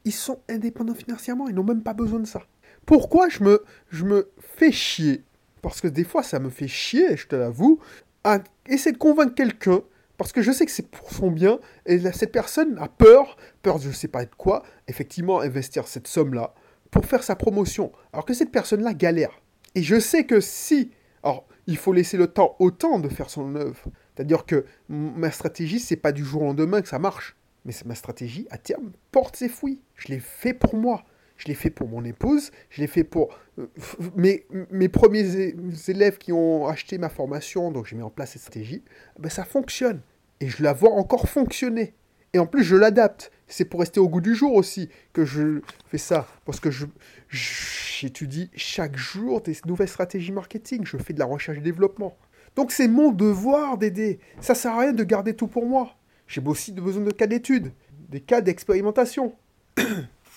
ils 0.04 0.12
sont 0.12 0.40
indépendants 0.49 0.95
financièrement, 0.95 1.49
ils 1.49 1.54
n'ont 1.54 1.64
même 1.64 1.83
pas 1.83 1.95
besoin 1.95 2.21
de 2.21 2.26
ça. 2.26 2.43
Pourquoi 2.87 3.28
je 3.28 3.43
me 3.43 4.28
fais 4.38 4.73
chier? 4.73 5.25
Parce 5.62 5.81
que 5.81 5.88
des 5.88 6.04
fois, 6.04 6.23
ça 6.23 6.38
me 6.38 6.50
fait 6.50 6.69
chier, 6.69 7.16
je 7.16 7.26
te 7.26 7.37
l'avoue, 7.37 7.81
à 8.25 8.38
essayer 8.66 8.93
de 8.93 8.99
convaincre 8.99 9.35
quelqu'un, 9.35 9.81
parce 10.16 10.33
que 10.33 10.43
je 10.43 10.52
sais 10.52 10.64
que 10.64 10.73
c'est 10.73 10.88
pour 10.88 11.12
son 11.12 11.31
bien, 11.31 11.59
et 11.87 11.99
cette 12.12 12.33
personne 12.33 12.78
a 12.78 12.88
peur, 12.88 13.37
peur 13.62 13.78
de 13.78 13.83
je 13.85 13.88
ne 13.88 13.93
sais 13.93 14.09
pas 14.09 14.25
de 14.25 14.35
quoi, 14.35 14.62
effectivement, 14.88 15.40
investir 15.40 15.87
cette 15.87 16.07
somme-là 16.07 16.54
pour 16.90 17.04
faire 17.04 17.23
sa 17.23 17.37
promotion, 17.37 17.93
alors 18.12 18.25
que 18.25 18.35
cette 18.35 18.52
personne-là 18.52 18.95
galère. 18.95 19.40
Et 19.75 19.83
je 19.83 19.99
sais 19.99 20.25
que 20.25 20.40
si... 20.40 20.93
Alors, 21.23 21.47
il 21.66 21.76
faut 21.76 21.93
laisser 21.93 22.16
le 22.16 22.26
temps 22.26 22.54
au 22.59 22.71
temps 22.71 22.99
de 22.99 23.09
faire 23.09 23.31
son 23.31 23.57
œuvre. 23.57 23.83
C'est-à-dire 24.14 24.45
que 24.45 24.66
ma 24.88 25.31
stratégie, 25.31 25.81
c'est 25.81 25.97
pas 25.97 26.12
du 26.12 26.25
jour 26.25 26.43
au 26.43 26.45
lendemain 26.47 26.83
que 26.83 26.88
ça 26.88 26.99
marche. 26.99 27.37
Mais 27.64 27.73
ma 27.87 27.95
stratégie, 27.95 28.47
à 28.50 28.59
terme, 28.59 28.93
porte 29.11 29.37
ses 29.37 29.49
fruits. 29.49 29.81
Je 29.95 30.09
l'ai 30.09 30.21
fait 30.21 30.52
pour 30.52 30.76
moi. 30.76 31.04
Je 31.37 31.49
l'ai 31.49 31.55
fait 31.55 31.71
pour 31.71 31.88
mon 31.88 32.05
épouse, 32.05 32.53
je 32.71 32.81
l'ai 32.81 32.87
fait 32.87 33.05
pour 33.05 33.37
euh, 33.59 33.67
mes, 34.14 34.47
mes, 34.71 34.88
premiers 34.88 35.55
élèves 35.88 36.19
qui 36.19 36.33
ont 36.33 36.67
acheté 36.69 36.97
ma 36.97 37.09
formation, 37.09 37.73
donc 37.73 37.87
j'ai 37.87 37.97
mis 37.97 38.03
en 38.03 38.11
place 38.11 38.33
cette 38.33 38.43
stratégie. 38.43 38.83
Ben 39.19 39.29
ça 39.29 39.45
fonctionne. 39.45 40.00
Et 40.41 40.49
je 40.49 40.62
la 40.62 40.73
vois 40.73 40.91
encore 40.93 41.29
fonctionner. 41.29 41.95
Et 42.35 42.38
en 42.38 42.47
plus, 42.47 42.64
je 42.64 42.76
l'adapte. 42.76 43.31
C'est 43.47 43.64
pour 43.64 43.81
rester 43.81 44.00
au 44.00 44.09
goût 44.09 44.21
du 44.21 44.35
jour 44.35 44.55
aussi 44.55 44.88
que 45.12 45.25
je 45.25 45.61
fais 45.87 45.99
ça. 45.99 46.26
Parce 46.45 46.61
que 46.61 46.71
je, 46.71 46.87
j'étudie 47.29 48.50
chaque 48.57 48.97
jour 48.97 49.41
des 49.41 49.57
nouvelles 49.67 49.88
stratégies 49.88 50.33
marketing. 50.33 50.83
Je 50.85 50.97
fais 50.97 51.12
de 51.12 51.19
la 51.19 51.26
recherche 51.26 51.59
et 51.59 51.61
développement. 51.61 52.17
Donc 52.57 52.73
c'est 52.73 52.88
mon 52.88 53.12
devoir 53.12 53.79
d'aider. 53.79 54.19
Ça 54.41 54.55
sert 54.55 54.73
à 54.73 54.81
rien 54.81 54.93
de 54.93 55.05
garder 55.05 55.35
tout 55.35 55.47
pour 55.47 55.67
moi. 55.67 55.97
J'ai 56.26 56.43
aussi 56.45 56.73
besoin 56.73 57.05
de 57.05 57.11
cas 57.11 57.26
d'études, 57.26 57.73
des 58.09 58.21
cas 58.21 58.41
d'expérimentation. 58.41 59.35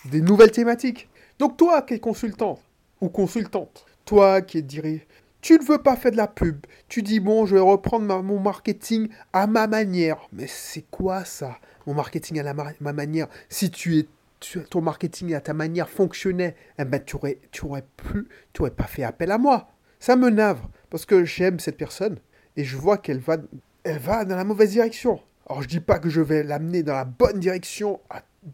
des 0.10 0.22
nouvelles 0.22 0.52
thématiques. 0.52 1.10
Donc 1.40 1.58
toi 1.58 1.82
qui 1.82 1.96
es 1.96 2.00
consultant 2.00 2.60
ou 3.02 3.10
consultante, 3.10 3.86
toi 4.06 4.42
qui 4.42 4.58
es 4.58 4.64
tu 5.42 5.54
ne 5.54 5.64
veux 5.64 5.78
pas 5.78 5.96
faire 5.96 6.12
de 6.12 6.18
la 6.18 6.28
pub. 6.28 6.66
Tu 6.88 7.04
dis 7.04 7.20
bon, 7.20 7.46
je 7.46 7.56
vais 7.56 7.62
reprendre 7.62 8.24
mon 8.24 8.40
marketing 8.40 9.08
à 9.34 9.48
ma 9.48 9.68
manière. 9.68 10.18
Mais 10.34 10.48
c'est 10.48 10.86
quoi 10.90 11.26
ça, 11.26 11.58
mon 11.86 11.94
marketing 11.94 12.40
à 12.40 12.54
ma 12.54 12.94
manière? 12.94 13.28
Si 13.50 13.70
tu 13.70 14.00
es 14.00 14.08
ton 14.70 14.82
marketing 14.82 15.34
à 15.36 15.42
ta 15.42 15.54
manière 15.54 15.90
fonctionnait, 15.90 16.56
eh 16.80 16.86
ben 16.86 17.02
tu 17.04 17.16
aurais, 17.16 17.38
tu 17.52 17.66
aurais 17.66 17.86
plus, 17.98 18.28
tu 18.52 18.62
aurais 18.62 18.72
pas 18.72 18.86
fait 18.86 19.04
appel 19.04 19.32
à 19.32 19.38
moi. 19.38 19.70
Ça 20.00 20.16
me 20.16 20.30
navre 20.30 20.70
parce 20.90 21.06
que 21.06 21.24
j'aime 21.24 21.60
cette 21.60 21.78
personne 21.78 22.18
et 22.56 22.64
je 22.64 22.76
vois 22.76 22.98
qu'elle 22.98 23.20
va, 23.20 23.38
elle 23.84 24.00
va 24.00 24.26
dans 24.26 24.36
la 24.36 24.44
mauvaise 24.44 24.72
direction. 24.72 25.22
Alors 25.48 25.62
je 25.62 25.68
dis 25.68 25.80
pas 25.80 26.00
que 26.00 26.10
je 26.10 26.22
vais 26.22 26.44
l'amener 26.44 26.84
dans 26.84 26.94
la 26.94 27.06
bonne 27.06 27.40
direction 27.40 28.02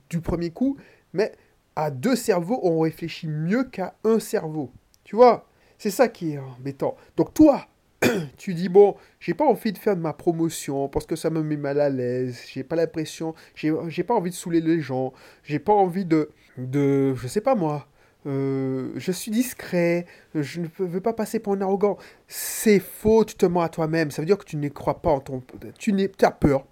du 0.10 0.22
premier 0.22 0.52
coup, 0.52 0.78
mais 1.14 1.32
à 1.76 1.92
deux 1.92 2.16
cerveaux, 2.16 2.60
on 2.64 2.80
réfléchit 2.80 3.28
mieux 3.28 3.64
qu'à 3.64 3.96
un 4.04 4.20
cerveau. 4.20 4.72
Tu 5.04 5.16
vois 5.16 5.48
C'est 5.78 5.92
ça 5.92 6.08
qui 6.08 6.34
est 6.34 6.40
embêtant. 6.40 6.96
Donc 7.18 7.34
toi, 7.34 7.68
tu 8.38 8.54
dis 8.54 8.70
bon, 8.70 8.96
j'ai 9.20 9.34
pas 9.34 9.46
envie 9.46 9.72
de 9.72 9.78
faire 9.78 9.96
de 9.96 10.02
ma 10.02 10.14
promotion 10.14 10.88
parce 10.88 11.06
que 11.06 11.16
ça 11.16 11.30
me 11.30 11.42
met 11.42 11.58
mal 11.58 11.80
à 11.80 11.90
l'aise. 11.90 12.42
J'ai 12.52 12.64
pas 12.64 12.76
l'impression, 12.76 13.34
j'ai 13.56 14.04
pas 14.04 14.14
envie 14.14 14.30
de 14.30 14.36
saouler 14.36 14.62
les 14.62 14.82
gens. 14.82 15.14
J'ai 15.44 15.60
pas 15.60 15.74
envie 15.74 16.06
de, 16.06 16.30
de, 16.58 17.14
je 17.16 17.28
sais 17.28 17.42
pas 17.42 17.56
moi. 17.56 17.88
Euh, 18.26 18.92
je 18.96 19.12
suis 19.12 19.32
discret, 19.32 20.06
je 20.34 20.62
ne 20.62 20.68
veux 20.80 21.02
pas 21.02 21.14
passer 21.14 21.40
pour 21.40 21.54
un 21.54 21.62
arrogant. 21.62 21.98
C'est 22.28 22.80
faux, 22.80 23.26
tu 23.26 23.36
te 23.36 23.46
mens 23.46 23.62
à 23.62 23.70
toi-même. 23.70 24.12
Ça 24.12 24.22
veut 24.22 24.26
dire 24.26 24.38
que 24.38 24.46
tu 24.46 24.56
n'y 24.56 24.72
crois 24.72 25.02
pas 25.02 25.12
en 25.12 25.20
ton. 25.20 25.44
Tu 25.78 25.94
as 26.22 26.32
peur, 26.32 26.66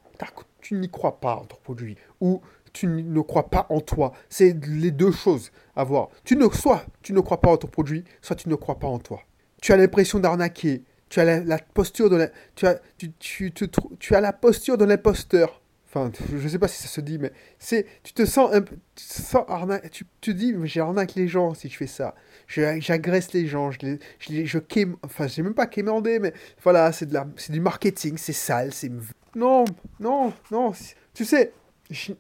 tu 0.62 0.76
n'y 0.76 0.90
crois 0.90 1.20
pas 1.20 1.36
en 1.36 1.46
ton 1.46 1.58
produit. 1.64 1.98
Ou 2.22 2.42
tu 2.74 2.88
ne 2.88 3.22
crois 3.22 3.50
pas 3.50 3.68
en 3.70 3.82
toi. 3.82 4.14
C'est 4.30 4.56
les 4.68 4.92
deux 4.92 5.12
choses 5.12 5.52
à 5.76 5.84
voir. 5.84 6.10
Tu 6.24 6.36
ne, 6.36 6.48
soit 6.50 6.86
tu 7.02 7.14
ne 7.14 7.20
crois 7.20 7.42
pas 7.42 7.50
en 7.50 7.58
ton 7.58 7.68
produit, 7.68 8.04
soit 8.22 8.36
tu 8.36 8.50
ne 8.50 8.56
crois 8.56 8.80
pas 8.80 8.88
en 8.88 9.00
toi. 9.00 9.22
Tu 9.62 9.72
as 9.72 9.78
l'impression 9.78 10.20
d'arnaquer. 10.20 10.84
Tu 11.10 11.20
as 11.20 11.42
la, 11.42 11.58
posture 11.58 12.10
de 12.10 12.30
tu 12.56 12.66
as, 12.66 12.80
tu, 12.98 13.12
tu, 13.20 13.52
tu, 14.00 14.16
as 14.16 14.22
la 14.22 14.32
posture 14.32 14.78
de 14.78 14.86
l'imposteur. 14.86 15.62
Enfin, 15.88 16.10
je 16.30 16.38
ne 16.38 16.48
sais 16.48 16.58
pas 16.58 16.70
si 16.70 16.82
ça 16.82 16.88
se 16.88 17.02
dit, 17.02 17.18
mais 17.18 17.34
c'est, 17.60 17.86
tu 18.02 18.14
te 18.14 18.24
sens 18.24 18.54
un, 18.54 18.62
tu 18.62 18.78
te 18.96 19.22
sens 19.22 19.44
arnaque, 19.50 19.92
tu 19.92 20.06
te 20.22 20.32
dis, 20.32 20.54
mais 20.54 20.66
j'arnaque 20.66 21.16
les 21.16 21.28
gens 21.28 21.54
si 21.54 21.68
je 21.68 21.76
fais 21.76 21.88
ça. 21.88 22.16
J'agresse 22.48 23.34
les 23.34 23.46
gens, 23.46 23.72
je 23.72 23.80
les, 23.82 24.00
je, 24.20 24.46
je 24.46 24.58
quéme, 24.58 24.96
enfin, 25.04 25.28
j'ai 25.28 25.42
même 25.42 25.54
pas 25.54 25.68
quémandé, 25.68 26.20
mais 26.20 26.34
voilà, 26.64 26.94
c'est 26.94 27.10
du 27.52 27.60
marketing, 27.60 28.18
c'est 28.18 28.32
sale, 28.32 28.74
c'est, 28.74 28.90
non, 29.36 29.66
non, 30.00 30.32
non, 30.50 30.72
tu 31.14 31.26
sais, 31.26 31.52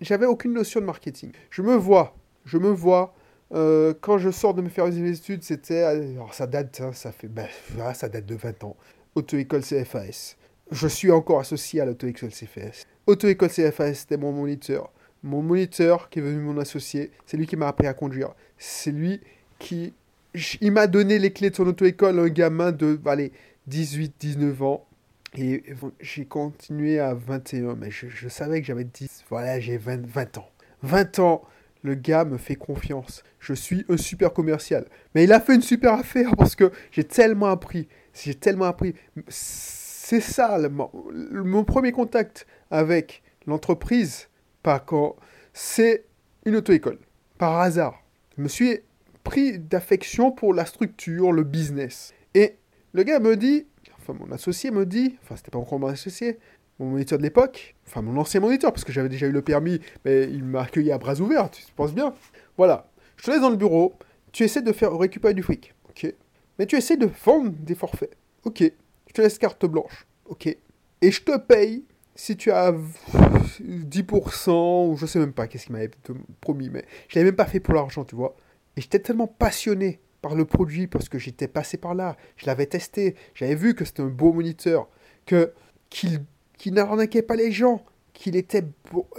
j'avais 0.01 0.25
aucune 0.25 0.53
notion 0.53 0.81
de 0.81 0.85
marketing. 0.85 1.31
Je 1.49 1.61
me 1.61 1.75
vois, 1.75 2.15
je 2.45 2.57
me 2.57 2.69
vois 2.69 3.13
Euh, 3.53 3.93
quand 3.99 4.17
je 4.17 4.31
sors 4.31 4.53
de 4.53 4.61
me 4.61 4.69
faire 4.69 4.87
mes 4.87 5.09
études, 5.11 5.43
c'était. 5.43 5.83
Alors 5.83 6.33
ça 6.33 6.47
date, 6.47 6.81
hein, 6.81 6.93
ça 6.93 7.11
fait. 7.11 7.27
Ben, 7.27 7.47
ça 7.93 8.07
date 8.07 8.25
de 8.25 8.35
20 8.35 8.63
ans. 8.63 8.77
Auto-école 9.15 9.61
CFAS. 9.61 10.37
Je 10.71 10.87
suis 10.87 11.11
encore 11.11 11.41
associé 11.41 11.81
à 11.81 11.85
l'auto-école 11.85 12.29
CFAS. 12.29 12.85
Auto-école 13.07 13.49
CFAS, 13.49 13.95
c'était 13.95 14.17
mon 14.17 14.31
moniteur. 14.31 14.91
Mon 15.23 15.41
moniteur 15.41 16.09
qui 16.09 16.19
est 16.19 16.21
venu 16.21 16.39
mon 16.39 16.57
associé, 16.59 17.11
c'est 17.25 17.35
lui 17.35 17.45
qui 17.45 17.57
m'a 17.57 17.67
appris 17.67 17.87
à 17.87 17.93
conduire. 17.93 18.33
C'est 18.57 18.91
lui 18.91 19.19
qui. 19.59 19.93
Il 20.61 20.71
m'a 20.71 20.87
donné 20.87 21.19
les 21.19 21.33
clés 21.33 21.49
de 21.49 21.55
son 21.55 21.67
auto-école, 21.67 22.19
un 22.19 22.29
gamin 22.29 22.71
de 22.71 22.97
allez, 23.05 23.33
18, 23.67 24.13
19 24.17 24.61
ans. 24.63 24.87
Et 25.37 25.63
j'ai 26.01 26.25
continué 26.25 26.99
à 26.99 27.13
21, 27.13 27.75
mais 27.75 27.89
je, 27.89 28.27
savais 28.27 28.59
que 28.59 28.67
j'avais 28.67 28.83
10. 28.83 29.23
Voilà, 29.29 29.59
j'ai 29.59 29.77
20, 29.77 30.05
20 30.05 30.37
ans. 30.39 30.49
20 30.83 31.19
ans, 31.19 31.43
le 31.83 31.95
gars 31.95 32.25
me 32.25 32.37
fait 32.37 32.55
confiance. 32.55 33.23
Je 33.39 33.53
suis 33.53 33.85
un 33.87 33.95
super 33.95 34.33
commercial. 34.33 34.85
Mais 35.15 35.23
il 35.23 35.31
a 35.31 35.39
fait 35.39 35.55
une 35.55 35.61
super 35.61 35.93
affaire 35.93 36.35
parce 36.35 36.55
que 36.55 36.71
j'ai 36.91 37.05
tellement 37.05 37.47
appris. 37.47 37.87
J'ai 38.13 38.35
tellement 38.35 38.65
appris. 38.65 38.93
C'est 39.29 40.19
ça, 40.19 40.59
mon 40.69 41.63
premier 41.63 41.93
contact 41.93 42.45
avec 42.69 43.23
l'entreprise, 43.47 44.27
pas 44.61 44.79
quand, 44.79 45.15
c'est 45.53 46.05
une 46.45 46.57
auto-école. 46.57 46.99
Par 47.37 47.59
hasard. 47.59 48.03
Je 48.37 48.43
me 48.43 48.47
suis 48.49 48.79
pris 49.23 49.59
d'affection 49.59 50.31
pour 50.31 50.53
la 50.53 50.65
structure, 50.65 51.31
le 51.31 51.43
business. 51.43 52.13
Et 52.33 52.57
le 52.93 53.03
gars 53.03 53.19
me 53.19 53.37
dit, 53.37 53.67
mon 54.13 54.31
associé 54.31 54.71
me 54.71 54.85
dit, 54.85 55.17
enfin 55.23 55.35
c'était 55.35 55.51
pas 55.51 55.59
encore 55.59 55.79
mon 55.79 55.87
associé, 55.87 56.39
mon 56.79 56.87
moniteur 56.87 57.17
de 57.17 57.23
l'époque, 57.23 57.75
enfin 57.87 58.01
mon 58.01 58.19
ancien 58.19 58.39
moniteur, 58.39 58.71
parce 58.71 58.83
que 58.83 58.91
j'avais 58.91 59.09
déjà 59.09 59.27
eu 59.27 59.31
le 59.31 59.41
permis, 59.41 59.79
mais 60.05 60.23
il 60.23 60.43
m'a 60.43 60.63
accueilli 60.63 60.91
à 60.91 60.97
bras 60.97 61.19
ouverts, 61.19 61.51
tu 61.51 61.63
penses 61.75 61.93
bien. 61.93 62.13
Voilà, 62.57 62.89
je 63.17 63.25
te 63.25 63.31
laisse 63.31 63.41
dans 63.41 63.49
le 63.49 63.57
bureau, 63.57 63.93
tu 64.31 64.43
essaies 64.43 64.61
de 64.61 64.71
faire 64.71 64.97
récupérer 64.97 65.33
du 65.33 65.43
fric, 65.43 65.73
ok. 65.89 66.13
Mais 66.59 66.65
tu 66.65 66.75
essaies 66.75 66.97
de 66.97 67.09
vendre 67.25 67.51
des 67.51 67.75
forfaits, 67.75 68.15
ok. 68.43 68.63
Je 69.07 69.13
te 69.13 69.21
laisse 69.21 69.37
carte 69.37 69.65
blanche, 69.65 70.07
ok. 70.25 70.47
Et 70.47 71.11
je 71.11 71.21
te 71.21 71.37
paye 71.37 71.85
si 72.15 72.37
tu 72.37 72.51
as 72.51 72.71
10%, 72.71 74.89
ou 74.89 74.97
je 74.97 75.05
sais 75.05 75.19
même 75.19 75.33
pas 75.33 75.47
qu'est-ce 75.47 75.65
qu'il 75.65 75.73
m'avait 75.73 75.91
promis, 76.39 76.69
mais 76.69 76.85
je 77.07 77.15
l'avais 77.15 77.29
même 77.29 77.35
pas 77.35 77.45
fait 77.45 77.59
pour 77.59 77.73
l'argent, 77.73 78.05
tu 78.05 78.15
vois. 78.15 78.35
Et 78.77 78.81
j'étais 78.81 78.99
tellement 78.99 79.27
passionné 79.27 79.99
par 80.21 80.35
le 80.35 80.45
produit 80.45 80.87
parce 80.87 81.09
que 81.09 81.17
j'étais 81.17 81.47
passé 81.47 81.77
par 81.77 81.95
là, 81.95 82.17
je 82.37 82.45
l'avais 82.45 82.65
testé, 82.65 83.15
j'avais 83.33 83.55
vu 83.55 83.73
que 83.73 83.85
c'était 83.85 84.03
un 84.03 84.07
beau 84.07 84.33
moniteur, 84.33 84.87
que 85.25 85.53
qu'il 85.89 86.73
n'arnaquait 86.73 87.21
pas 87.21 87.35
les 87.35 87.51
gens, 87.51 87.83
qu'il 88.13 88.35
était, 88.35 88.63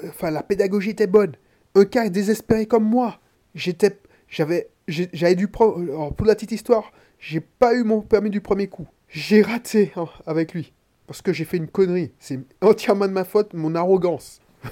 enfin 0.08 0.30
la 0.30 0.42
pédagogie 0.42 0.90
était 0.90 1.06
bonne. 1.06 1.34
Un 1.74 1.84
cas 1.84 2.08
désespéré 2.08 2.66
comme 2.66 2.84
moi, 2.84 3.20
j'étais, 3.54 3.98
j'avais, 4.28 4.70
j'avais 4.88 5.34
dû 5.34 5.48
pour 5.48 5.76
la 6.24 6.34
petite 6.34 6.52
histoire, 6.52 6.92
j'ai 7.18 7.40
pas 7.40 7.74
eu 7.74 7.82
mon 7.82 8.00
permis 8.00 8.30
du 8.30 8.40
premier 8.40 8.68
coup, 8.68 8.86
j'ai 9.08 9.42
raté 9.42 9.92
hein, 9.96 10.08
avec 10.26 10.54
lui 10.54 10.72
parce 11.06 11.20
que 11.20 11.32
j'ai 11.32 11.44
fait 11.44 11.58
une 11.58 11.68
connerie. 11.68 12.10
C'est 12.18 12.40
entièrement 12.62 13.06
de 13.06 13.12
ma 13.12 13.24
faute, 13.24 13.52
mon 13.52 13.74
arrogance. 13.74 14.40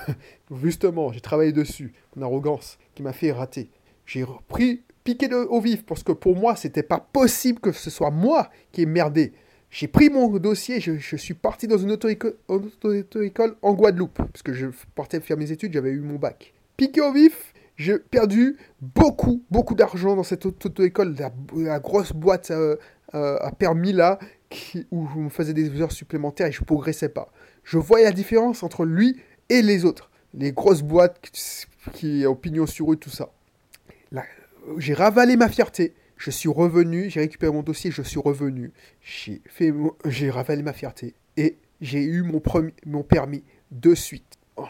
Justement, 0.63 1.13
j'ai 1.13 1.21
travaillé 1.21 1.53
dessus, 1.53 1.93
mon 2.17 2.23
arrogance 2.23 2.79
qui 2.95 3.03
m'a 3.03 3.13
fait 3.13 3.31
rater. 3.31 3.71
J'ai 4.07 4.25
pris 4.49 4.83
piqué 5.05 5.33
au 5.35 5.61
vif 5.61 5.85
parce 5.85 6.03
que 6.03 6.13
pour 6.13 6.37
moi, 6.37 6.57
c'était 6.57 6.83
pas 6.83 6.99
possible 6.99 7.61
que 7.61 7.73
ce 7.73 7.91
soit 7.91 8.11
moi 8.11 8.51
qui 8.73 8.83
ai 8.83 8.87
merdé. 8.87 9.33
J'ai 9.71 9.87
pris 9.87 10.11
mon 10.11 10.29
dossier, 10.39 10.81
je, 10.81 11.17
suis 11.17 11.35
parti 11.35 11.69
dans 11.69 11.79
une 11.79 11.93
auto-école 11.93 13.57
en 13.63 13.73
Guadeloupe, 13.73 14.17
parce 14.17 14.43
que 14.43 14.53
je 14.53 14.67
partais 14.97 15.21
faire 15.21 15.37
mes 15.37 15.53
études, 15.53 15.73
j'avais 15.73 15.91
eu 15.91 16.01
mon 16.01 16.17
bac. 16.17 16.53
Piqué 16.77 17.01
au 17.01 17.13
vif, 17.13 17.55
j'ai 17.77 18.01
perdu 18.01 18.57
beaucoup, 18.81 19.45
beaucoup 19.49 19.77
d'argent 19.77 20.17
dans 20.17 20.25
cette 20.25 20.45
auto-école, 20.45 21.15
la, 21.55 21.79
grosse 21.79 22.13
boîte 22.13 22.51
euh, 22.51 22.77
euh, 23.15 23.37
à, 23.41 23.53
permis 23.53 23.93
là, 23.93 24.19
où 24.91 25.07
je 25.15 25.21
me 25.21 25.29
faisais 25.29 25.55
des 25.55 25.81
heures 25.81 25.93
supplémentaires 25.93 26.49
et 26.49 26.53
je 26.53 26.65
progressais 26.65 27.09
pas. 27.09 27.33
Je 27.63 27.79
voyais 27.79 28.07
la 28.07 28.13
différence 28.13 28.65
entre 28.65 28.85
lui 28.85 29.21
et 29.49 29.63
les 29.63 29.85
autres. 29.85 30.11
Les 30.35 30.51
grosses 30.51 30.83
boîtes 30.83 31.21
qui, 31.21 31.43
qui 31.93 32.27
ont 32.27 32.35
pignon 32.35 32.67
sur 32.67 32.93
eux, 32.93 32.97
tout 32.97 33.11
ça 33.11 33.31
j'ai 34.79 34.95
ravalé 34.95 35.37
ma 35.37 35.49
fierté. 35.49 35.95
Je 36.17 36.31
suis 36.31 36.49
revenu, 36.49 37.09
j'ai 37.09 37.21
récupéré 37.21 37.53
mon 37.53 37.63
dossier, 37.63 37.91
je 37.91 38.03
suis 38.03 38.21
revenu. 38.21 38.73
J'ai 39.01 39.41
fait, 39.47 39.73
j'ai 40.05 40.31
ravalé 40.31 40.63
ma 40.63 40.75
fierté 40.75 41.15
et 41.37 41.57
j'ai 41.81 42.03
eu 42.03 42.23
mon 42.23 42.41
premier, 42.41 42.75
mon 42.85 43.03
permis 43.03 43.43
de 43.71 43.95
suite. 43.95 44.37
Oh, 44.57 44.67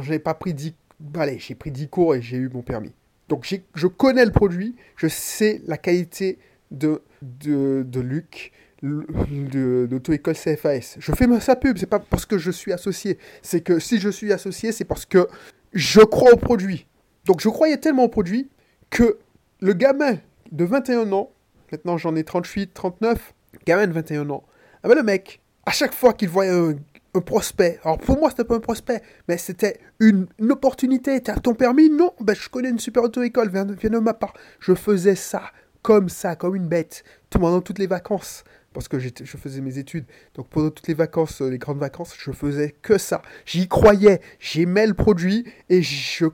j'avais 0.00 0.20
pas 0.20 0.34
pris 0.34 0.54
10, 0.54 0.74
allez, 1.16 1.38
j'ai 1.40 1.56
pris 1.56 1.72
10 1.72 1.88
cours 1.88 2.14
et 2.14 2.22
j'ai 2.22 2.36
eu 2.36 2.48
mon 2.48 2.62
permis. 2.62 2.92
Donc 3.28 3.52
je 3.74 3.86
connais 3.86 4.24
le 4.24 4.30
produit, 4.30 4.76
je 4.96 5.08
sais 5.08 5.60
la 5.66 5.76
qualité 5.76 6.38
de, 6.70 7.02
de, 7.22 7.84
de 7.86 8.00
Luc, 8.00 8.52
de 8.82 9.88
l'auto-école 9.90 10.34
CFAS. 10.34 10.96
Je 10.98 11.12
fais 11.12 11.40
sa 11.40 11.56
pub, 11.56 11.78
c'est 11.78 11.86
pas 11.86 12.00
parce 12.00 12.26
que 12.26 12.38
je 12.38 12.50
suis 12.50 12.72
associé. 12.72 13.18
C'est 13.42 13.60
que 13.60 13.78
si 13.78 13.98
je 13.98 14.08
suis 14.08 14.32
associé, 14.32 14.72
c'est 14.72 14.84
parce 14.84 15.06
que 15.06 15.28
je 15.72 16.00
crois 16.00 16.32
au 16.32 16.36
produit. 16.36 16.86
Donc 17.24 17.40
je 17.40 17.48
croyais 17.48 17.76
tellement 17.76 18.04
au 18.04 18.08
produit 18.08 18.50
que 18.90 19.18
le 19.62 19.72
gamin 19.74 20.18
de 20.50 20.64
21 20.64 21.12
ans, 21.12 21.30
maintenant 21.70 21.96
j'en 21.96 22.16
ai 22.16 22.24
38, 22.24 22.74
39, 22.74 23.32
gamin 23.64 23.86
de 23.86 23.92
21 23.92 24.28
ans, 24.30 24.44
ah 24.82 24.88
ben 24.88 24.96
le 24.96 25.04
mec, 25.04 25.40
à 25.64 25.70
chaque 25.70 25.94
fois 25.94 26.12
qu'il 26.12 26.28
voyait 26.28 26.50
un, 26.50 26.74
prospect, 27.20 27.78
alors 27.84 27.98
pour 27.98 28.18
moi 28.18 28.30
c'était 28.30 28.44
pas 28.44 28.56
un 28.56 28.60
prospect, 28.60 29.02
mais 29.28 29.38
c'était 29.38 29.78
une, 30.00 30.26
opportunité, 30.50 31.20
t'as 31.20 31.36
ton 31.36 31.54
permis? 31.54 31.90
Non, 31.90 32.12
ben 32.20 32.34
je 32.34 32.48
connais 32.48 32.70
une 32.70 32.78
super 32.78 33.04
auto-école, 33.04 33.50
viens, 33.50 33.64
viens 33.64 33.90
de 33.90 33.98
ma 33.98 34.14
part. 34.14 34.32
Je 34.58 34.74
faisais 34.74 35.14
ça, 35.14 35.42
comme 35.82 36.08
ça, 36.08 36.36
comme 36.36 36.56
une 36.56 36.66
bête, 36.66 37.04
pendant 37.30 37.60
toutes 37.60 37.78
les 37.78 37.86
vacances 37.86 38.44
parce 38.72 38.88
que 38.88 38.98
je 38.98 39.36
faisais 39.36 39.60
mes 39.60 39.76
études. 39.76 40.06
Donc 40.34 40.48
pendant 40.48 40.70
toutes 40.70 40.88
les 40.88 40.94
vacances, 40.94 41.42
euh, 41.42 41.50
les 41.50 41.58
grandes 41.58 41.78
vacances, 41.78 42.14
je 42.18 42.32
faisais 42.32 42.74
que 42.80 42.96
ça. 42.96 43.20
J'y 43.44 43.68
croyais, 43.68 44.22
j'aimais 44.40 44.86
le 44.86 44.94
produit 44.94 45.44
et 45.68 45.82
je 45.82 46.24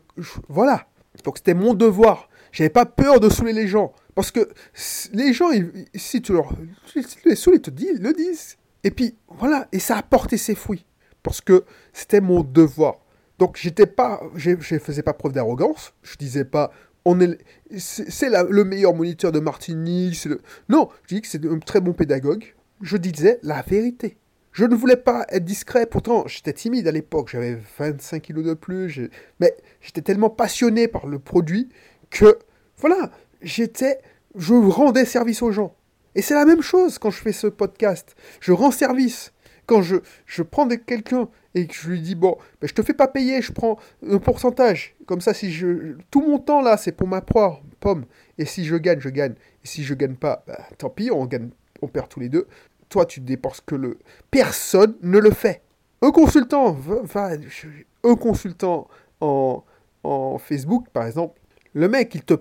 voilà. 0.48 0.86
Donc 1.24 1.38
c'était 1.38 1.54
mon 1.54 1.74
devoir. 1.74 2.27
J'avais 2.52 2.70
pas 2.70 2.86
peur 2.86 3.20
de 3.20 3.28
saouler 3.28 3.52
les 3.52 3.68
gens. 3.68 3.92
Parce 4.14 4.30
que 4.30 4.48
les 5.12 5.32
gens, 5.32 5.48
si 5.94 6.22
tu 6.22 6.32
leur 6.32 6.52
les 7.24 7.36
saoules, 7.36 7.56
ils 7.56 7.60
te 7.62 7.70
disent, 7.70 8.00
le 8.00 8.12
disent. 8.12 8.56
Et 8.84 8.90
puis, 8.90 9.16
voilà, 9.28 9.68
et 9.72 9.78
ça 9.78 9.96
a 9.96 10.02
porté 10.02 10.36
ses 10.36 10.54
fruits. 10.54 10.86
Parce 11.22 11.40
que 11.40 11.64
c'était 11.92 12.20
mon 12.20 12.42
devoir. 12.42 12.96
Donc, 13.38 13.56
j'étais 13.56 13.86
pas, 13.86 14.20
je 14.34 14.56
faisais 14.78 15.02
pas 15.02 15.12
preuve 15.12 15.32
d'arrogance. 15.32 15.92
Je 16.02 16.16
disais 16.16 16.44
pas, 16.44 16.72
on 17.04 17.20
est, 17.20 17.38
c'est 17.76 18.30
le 18.30 18.64
meilleur 18.64 18.94
moniteur 18.94 19.32
de 19.32 19.40
Martinique. 19.40 20.28
Non, 20.68 20.88
je 21.04 21.14
dis 21.14 21.22
que 21.22 21.28
c'est 21.28 21.44
un 21.46 21.58
très 21.58 21.80
bon 21.80 21.92
pédagogue. 21.92 22.54
Je 22.80 22.96
disais 22.96 23.38
la 23.42 23.62
vérité. 23.62 24.18
Je 24.52 24.64
ne 24.64 24.74
voulais 24.74 24.96
pas 24.96 25.24
être 25.28 25.44
discret, 25.44 25.86
pourtant 25.86 26.26
j'étais 26.26 26.52
timide 26.52 26.88
à 26.88 26.90
l'époque, 26.90 27.28
j'avais 27.30 27.58
25 27.78 28.20
kilos 28.20 28.44
de 28.44 28.54
plus, 28.54 29.08
mais 29.38 29.54
j'étais 29.80 30.02
tellement 30.02 30.30
passionné 30.30 30.88
par 30.88 31.06
le 31.06 31.20
produit 31.20 31.68
que, 32.10 32.38
voilà, 32.78 33.10
j'étais, 33.42 34.00
je 34.34 34.54
rendais 34.54 35.04
service 35.04 35.42
aux 35.42 35.52
gens. 35.52 35.74
Et 36.14 36.22
c'est 36.22 36.34
la 36.34 36.44
même 36.44 36.62
chose 36.62 36.98
quand 36.98 37.10
je 37.10 37.20
fais 37.20 37.32
ce 37.32 37.46
podcast. 37.46 38.16
Je 38.40 38.52
rends 38.52 38.70
service. 38.70 39.32
Quand 39.66 39.82
je, 39.82 39.96
je 40.24 40.42
prends 40.42 40.66
quelqu'un 40.66 41.28
et 41.54 41.66
que 41.66 41.74
je 41.74 41.88
lui 41.90 42.00
dis, 42.00 42.14
bon, 42.14 42.36
ben, 42.60 42.66
je 42.66 42.74
te 42.74 42.82
fais 42.82 42.94
pas 42.94 43.06
payer, 43.06 43.42
je 43.42 43.52
prends 43.52 43.78
un 44.08 44.18
pourcentage. 44.18 44.96
Comme 45.06 45.20
ça, 45.20 45.34
si 45.34 45.52
je, 45.52 45.96
tout 46.10 46.22
mon 46.22 46.38
temps 46.38 46.62
là, 46.62 46.76
c'est 46.76 46.92
pour 46.92 47.06
ma 47.06 47.20
pomme. 47.20 48.06
Et 48.38 48.46
si 48.46 48.64
je 48.64 48.76
gagne, 48.76 49.00
je 49.00 49.10
gagne. 49.10 49.34
Et 49.62 49.66
si 49.66 49.84
je 49.84 49.94
gagne 49.94 50.14
pas, 50.14 50.42
ben, 50.46 50.56
tant 50.78 50.88
pis, 50.88 51.10
on, 51.12 51.26
gagne, 51.26 51.50
on 51.82 51.88
perd 51.88 52.08
tous 52.08 52.20
les 52.20 52.30
deux. 52.30 52.46
Toi, 52.88 53.04
tu 53.04 53.20
dépenses 53.20 53.60
que 53.60 53.74
le. 53.74 53.98
Personne 54.30 54.96
ne 55.02 55.18
le 55.18 55.30
fait. 55.30 55.62
Un 56.00 56.12
consultant, 56.12 56.72
va, 56.72 57.30
un 58.04 58.14
consultant 58.16 58.88
en, 59.20 59.62
en 60.02 60.38
Facebook, 60.38 60.88
par 60.92 61.06
exemple, 61.06 61.38
le 61.78 61.88
mec, 61.88 62.12
il 62.16 62.22
te, 62.22 62.34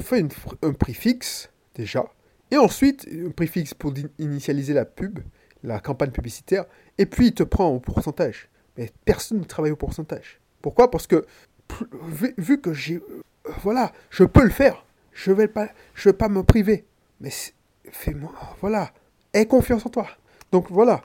fait 0.00 0.22
un 0.62 0.72
prix 0.74 0.92
fixe, 0.92 1.50
déjà, 1.74 2.04
et 2.50 2.58
ensuite, 2.58 3.08
un 3.10 3.30
prix 3.30 3.46
fixe 3.46 3.72
pour 3.72 3.94
initialiser 4.18 4.74
la 4.74 4.84
pub, 4.84 5.20
la 5.62 5.80
campagne 5.80 6.10
publicitaire, 6.10 6.66
et 6.98 7.06
puis 7.06 7.28
il 7.28 7.34
te 7.34 7.42
prend 7.42 7.68
au 7.68 7.80
pourcentage. 7.80 8.50
Mais 8.76 8.90
personne 9.06 9.38
ne 9.38 9.44
travaille 9.44 9.70
au 9.70 9.76
pourcentage. 9.76 10.40
Pourquoi? 10.60 10.90
Parce 10.90 11.06
que, 11.06 11.24
vu, 12.36 12.60
que 12.60 12.74
j'ai... 12.74 12.96
Euh, 12.96 13.22
voilà, 13.62 13.92
je 14.10 14.24
peux 14.24 14.44
le 14.44 14.50
faire. 14.50 14.84
Je 15.12 15.30
ne 15.30 15.36
vais, 15.36 15.48
pas, 15.48 15.70
je 15.94 16.10
vais 16.10 16.16
pas 16.16 16.28
me 16.28 16.42
priver. 16.42 16.84
Mais 17.20 17.30
fais-moi... 17.90 18.32
Voilà. 18.60 18.92
Aie 19.32 19.46
confiance 19.46 19.86
en 19.86 19.88
toi. 19.88 20.06
Donc 20.52 20.70
voilà. 20.70 21.02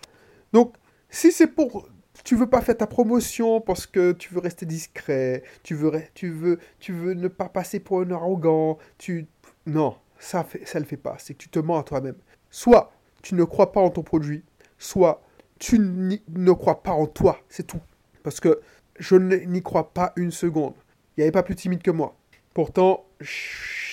Donc, 0.51 0.75
si 1.09 1.31
c'est 1.31 1.47
pour 1.47 1.87
tu 2.27 2.35
veux 2.35 2.49
pas 2.49 2.59
faire 2.59 2.75
ta 2.75 2.87
promotion 2.87 3.61
parce 3.61 3.85
que 3.85 4.11
tu 4.11 4.33
veux 4.33 4.41
rester 4.41 4.65
discret, 4.65 5.43
tu 5.63 5.75
veux, 5.75 5.93
tu 6.13 6.29
veux, 6.29 6.59
tu 6.77 6.91
veux 6.91 7.13
ne 7.13 7.29
pas 7.29 7.47
passer 7.47 7.79
pour 7.79 8.01
un 8.01 8.11
arrogant, 8.11 8.79
tu... 8.97 9.27
Non, 9.65 9.95
ça 10.19 10.45
ça 10.65 10.77
le 10.77 10.85
fait 10.85 10.97
pas, 10.97 11.15
c'est 11.19 11.35
que 11.35 11.37
tu 11.37 11.47
te 11.47 11.59
mens 11.59 11.79
à 11.79 11.83
toi-même. 11.83 12.17
Soit 12.51 12.91
tu 13.21 13.33
ne 13.33 13.45
crois 13.45 13.71
pas 13.71 13.79
en 13.79 13.91
ton 13.91 14.03
produit, 14.03 14.43
soit 14.77 15.21
tu 15.57 15.79
ne 15.79 16.51
crois 16.51 16.83
pas 16.83 16.91
en 16.91 17.07
toi, 17.07 17.39
c'est 17.47 17.65
tout. 17.65 17.79
Parce 18.23 18.41
que 18.41 18.59
je 18.99 19.15
n'y 19.15 19.63
crois 19.63 19.93
pas 19.93 20.11
une 20.17 20.31
seconde. 20.31 20.73
Il 21.15 21.21
n'y 21.21 21.23
avait 21.23 21.31
pas 21.31 21.43
plus 21.43 21.55
timide 21.55 21.81
que 21.81 21.91
moi. 21.91 22.17
Pourtant, 22.53 23.05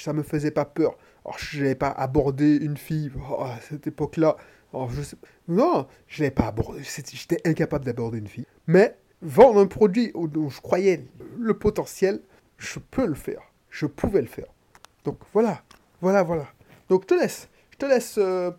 ça 0.02 0.12
me 0.12 0.24
faisait 0.24 0.50
pas 0.50 0.64
peur. 0.64 0.98
Je 1.38 1.62
n'avais 1.62 1.76
pas 1.76 1.90
abordé 1.90 2.56
une 2.56 2.78
fille 2.78 3.12
oh, 3.30 3.44
à 3.44 3.60
cette 3.60 3.86
époque-là. 3.86 4.36
Je 4.90 5.02
sais... 5.02 5.16
Non, 5.48 5.86
je 6.06 6.22
n'avais 6.22 6.34
pas 6.34 6.46
abordé. 6.46 6.82
J'étais 6.82 7.40
incapable 7.44 7.84
d'aborder 7.84 8.18
une 8.18 8.28
fille. 8.28 8.46
Mais 8.66 8.96
vendre 9.22 9.60
un 9.60 9.66
produit 9.66 10.12
dont 10.14 10.48
je 10.48 10.60
croyais 10.60 11.06
le 11.38 11.54
potentiel, 11.54 12.20
je 12.58 12.78
peux 12.78 13.06
le 13.06 13.14
faire. 13.14 13.42
Je 13.70 13.86
pouvais 13.86 14.20
le 14.20 14.26
faire. 14.26 14.46
Donc 15.04 15.18
voilà, 15.32 15.62
voilà, 16.00 16.22
voilà. 16.22 16.46
Donc 16.88 17.02
je 17.02 17.14
te 17.14 17.20
laisse. 17.20 17.48
Je 17.70 17.78
te 17.78 17.86
laisse 17.86 18.16
euh, 18.18 18.50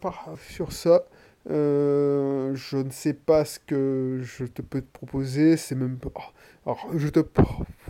sur 0.50 0.72
ça. 0.72 1.06
Euh, 1.50 2.56
je 2.56 2.78
ne 2.78 2.90
sais 2.90 3.14
pas 3.14 3.46
ce 3.46 3.60
que 3.60 4.20
je 4.24 4.46
te 4.46 4.62
peux 4.62 4.82
te 4.82 4.92
proposer. 4.92 5.58
C'est 5.58 5.76
même 5.76 5.98
alors, 6.66 6.88
je 6.96 7.08
te 7.10 7.20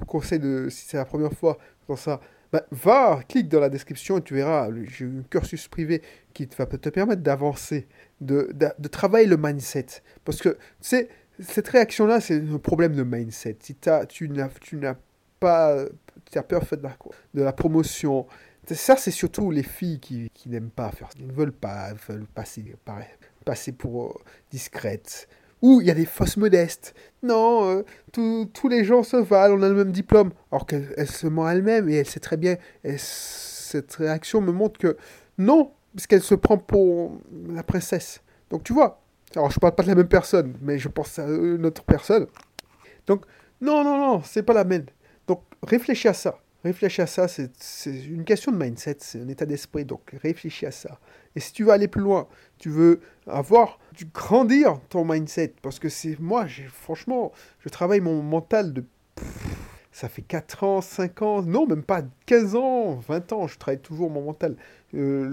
conseille 0.05 0.39
de, 0.39 0.67
si 0.69 0.85
c'est 0.85 0.97
la 0.97 1.05
première 1.05 1.31
fois 1.31 1.57
dans 1.87 1.95
ça, 1.95 2.19
bah, 2.55 2.65
va, 2.71 3.19
clique 3.27 3.49
dans 3.49 3.59
la 3.59 3.69
description 3.69 4.17
et 4.17 4.21
tu 4.21 4.33
verras. 4.35 4.69
J'ai 4.87 5.03
un 5.05 5.23
cursus 5.29 5.67
privé 5.67 6.01
qui 6.33 6.47
va 6.57 6.65
te 6.65 6.89
permettre 6.89 7.21
d'avancer, 7.21 7.85
de, 8.21 8.49
de, 8.53 8.87
travailler 8.87 9.27
le 9.27 9.35
mindset. 9.35 9.87
Parce 10.23 10.41
que, 10.41 10.57
cette 10.79 11.67
réaction-là, 11.67 12.21
c'est 12.21 12.41
un 12.41 12.57
problème 12.57 12.95
de 12.95 13.03
mindset. 13.03 13.57
Si 13.59 13.75
as, 13.87 14.05
tu 14.05 14.29
n'as 14.29 14.95
pas. 15.41 15.85
Tu 16.31 16.37
as 16.37 16.43
peur 16.43 16.61
de 16.71 16.81
la, 16.81 16.97
de 17.33 17.43
la 17.43 17.51
promotion. 17.51 18.25
Ça, 18.71 18.95
c'est 18.95 19.11
surtout 19.11 19.51
les 19.51 19.63
filles 19.63 19.99
qui, 19.99 20.31
n'aiment 20.45 20.69
pas 20.69 20.91
faire 20.91 21.09
ça. 21.11 21.17
Ils 21.19 21.27
ne 21.27 21.33
veulent 21.33 21.51
pas, 21.51 21.93
veulent 22.07 22.25
passer, 22.25 22.73
passer 23.43 23.73
pour 23.73 24.05
euh, 24.05 24.13
discrètes. 24.49 25.27
Ou 25.65 25.81
il 25.81 25.87
y 25.87 25.89
a 25.89 25.95
des 25.95 26.05
fausses 26.05 26.37
modestes. 26.37 26.93
Non, 27.23 27.81
euh, 27.81 28.45
tous 28.53 28.69
les 28.69 28.83
gens 28.83 29.01
se 29.01 29.17
valent, 29.17 29.57
on 29.57 29.63
a 29.63 29.67
le 29.67 29.73
même 29.73 29.91
diplôme. 29.91 30.29
Alors 30.51 30.67
qu'elle 30.67 31.07
se 31.07 31.25
ment 31.25 31.49
elle-même 31.49 31.89
et 31.89 31.95
elle 31.95 32.05
sait 32.05 32.19
très 32.19 32.37
bien. 32.37 32.57
cette 32.83 33.95
réaction 33.95 34.41
me 34.41 34.51
montre 34.51 34.79
que 34.79 34.95
non, 35.39 35.71
parce 35.95 36.05
qu'elle 36.05 36.21
se 36.21 36.35
prend 36.35 36.59
pour 36.59 37.17
la 37.49 37.63
princesse. 37.63 38.21
Donc 38.51 38.63
tu 38.63 38.73
vois, 38.73 39.01
alors 39.35 39.49
je 39.49 39.59
parle 39.59 39.73
pas 39.73 39.81
de 39.81 39.87
la 39.87 39.95
même 39.95 40.07
personne, 40.07 40.53
mais 40.61 40.77
je 40.77 40.87
pense 40.87 41.17
à 41.17 41.25
une 41.25 41.65
autre 41.65 41.83
personne. 41.83 42.27
Donc 43.07 43.25
non, 43.59 43.83
non, 43.83 43.97
non, 43.97 44.21
c'est 44.23 44.43
pas 44.43 44.53
la 44.53 44.65
même. 44.65 44.85
Donc 45.25 45.41
réfléchis 45.63 46.07
à 46.07 46.13
ça. 46.13 46.37
Réfléchis 46.65 47.03
à 47.03 47.05
ça, 47.05 47.27
c'est 47.27 47.51
une 48.07 48.23
question 48.23 48.51
de 48.51 48.57
mindset, 48.57 48.97
c'est 49.01 49.21
un 49.21 49.27
état 49.27 49.45
d'esprit, 49.45 49.85
donc 49.85 50.01
réfléchis 50.19 50.65
à 50.65 50.71
ça. 50.71 50.97
Et 51.35 51.39
si 51.39 51.53
tu 51.53 51.63
veux 51.63 51.69
aller 51.69 51.87
plus 51.87 52.01
loin, 52.01 52.27
tu 52.57 52.71
veux 52.71 53.01
avoir, 53.27 53.77
tu 53.95 54.05
grandir 54.05 54.79
ton 54.89 55.05
mindset, 55.05 55.53
parce 55.61 55.77
que 55.77 55.89
c'est 55.89 56.19
moi, 56.19 56.47
franchement, 56.73 57.31
je 57.59 57.69
travaille 57.69 57.99
mon 57.99 58.23
mental 58.23 58.73
de... 58.73 58.83
ça 59.91 60.09
fait 60.09 60.23
4 60.23 60.63
ans, 60.63 60.81
5 60.81 61.21
ans, 61.21 61.43
non, 61.43 61.67
même 61.67 61.83
pas 61.83 62.01
15 62.25 62.55
ans, 62.55 62.95
20 62.95 63.31
ans, 63.33 63.45
je 63.45 63.59
travaille 63.59 63.81
toujours 63.81 64.09
mon 64.09 64.23
mental. 64.23 64.55
Euh, 64.95 65.29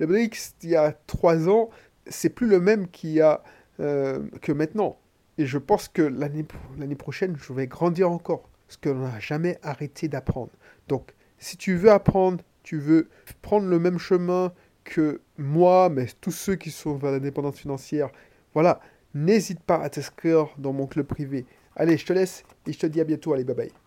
le, 0.00 0.04
le 0.04 0.24
il 0.24 0.68
y 0.68 0.74
a 0.74 0.92
3 1.06 1.48
ans, 1.48 1.70
c'est 2.08 2.30
plus 2.30 2.48
le 2.48 2.58
même 2.58 2.88
qu'il 2.88 3.10
y 3.10 3.20
a 3.20 3.44
euh, 3.78 4.18
que 4.42 4.50
maintenant. 4.50 4.98
Et 5.38 5.46
je 5.46 5.58
pense 5.58 5.86
que 5.86 6.02
l'année 6.02 6.96
prochaine, 6.96 7.36
je 7.40 7.52
vais 7.52 7.68
grandir 7.68 8.10
encore 8.10 8.48
ce 8.66 8.76
qu'on 8.76 8.96
n'a 8.96 9.20
jamais 9.20 9.58
arrêté 9.62 10.08
d'apprendre. 10.08 10.50
Donc, 10.88 11.14
si 11.38 11.56
tu 11.56 11.76
veux 11.76 11.90
apprendre, 11.90 12.42
tu 12.62 12.78
veux 12.78 13.08
prendre 13.42 13.66
le 13.66 13.78
même 13.78 13.98
chemin 13.98 14.52
que 14.84 15.20
moi, 15.38 15.88
mais 15.88 16.06
tous 16.20 16.30
ceux 16.30 16.56
qui 16.56 16.70
sont 16.70 16.96
vers 16.96 17.12
l'indépendance 17.12 17.58
financière, 17.58 18.10
voilà, 18.52 18.80
n'hésite 19.14 19.60
pas 19.60 19.76
à 19.76 19.88
t'inscrire 19.88 20.48
dans 20.58 20.72
mon 20.72 20.86
club 20.86 21.06
privé. 21.06 21.46
Allez, 21.76 21.96
je 21.96 22.06
te 22.06 22.12
laisse 22.12 22.44
et 22.66 22.72
je 22.72 22.78
te 22.78 22.86
dis 22.86 23.00
à 23.00 23.04
bientôt. 23.04 23.32
Allez, 23.32 23.44
bye 23.44 23.56
bye. 23.56 23.83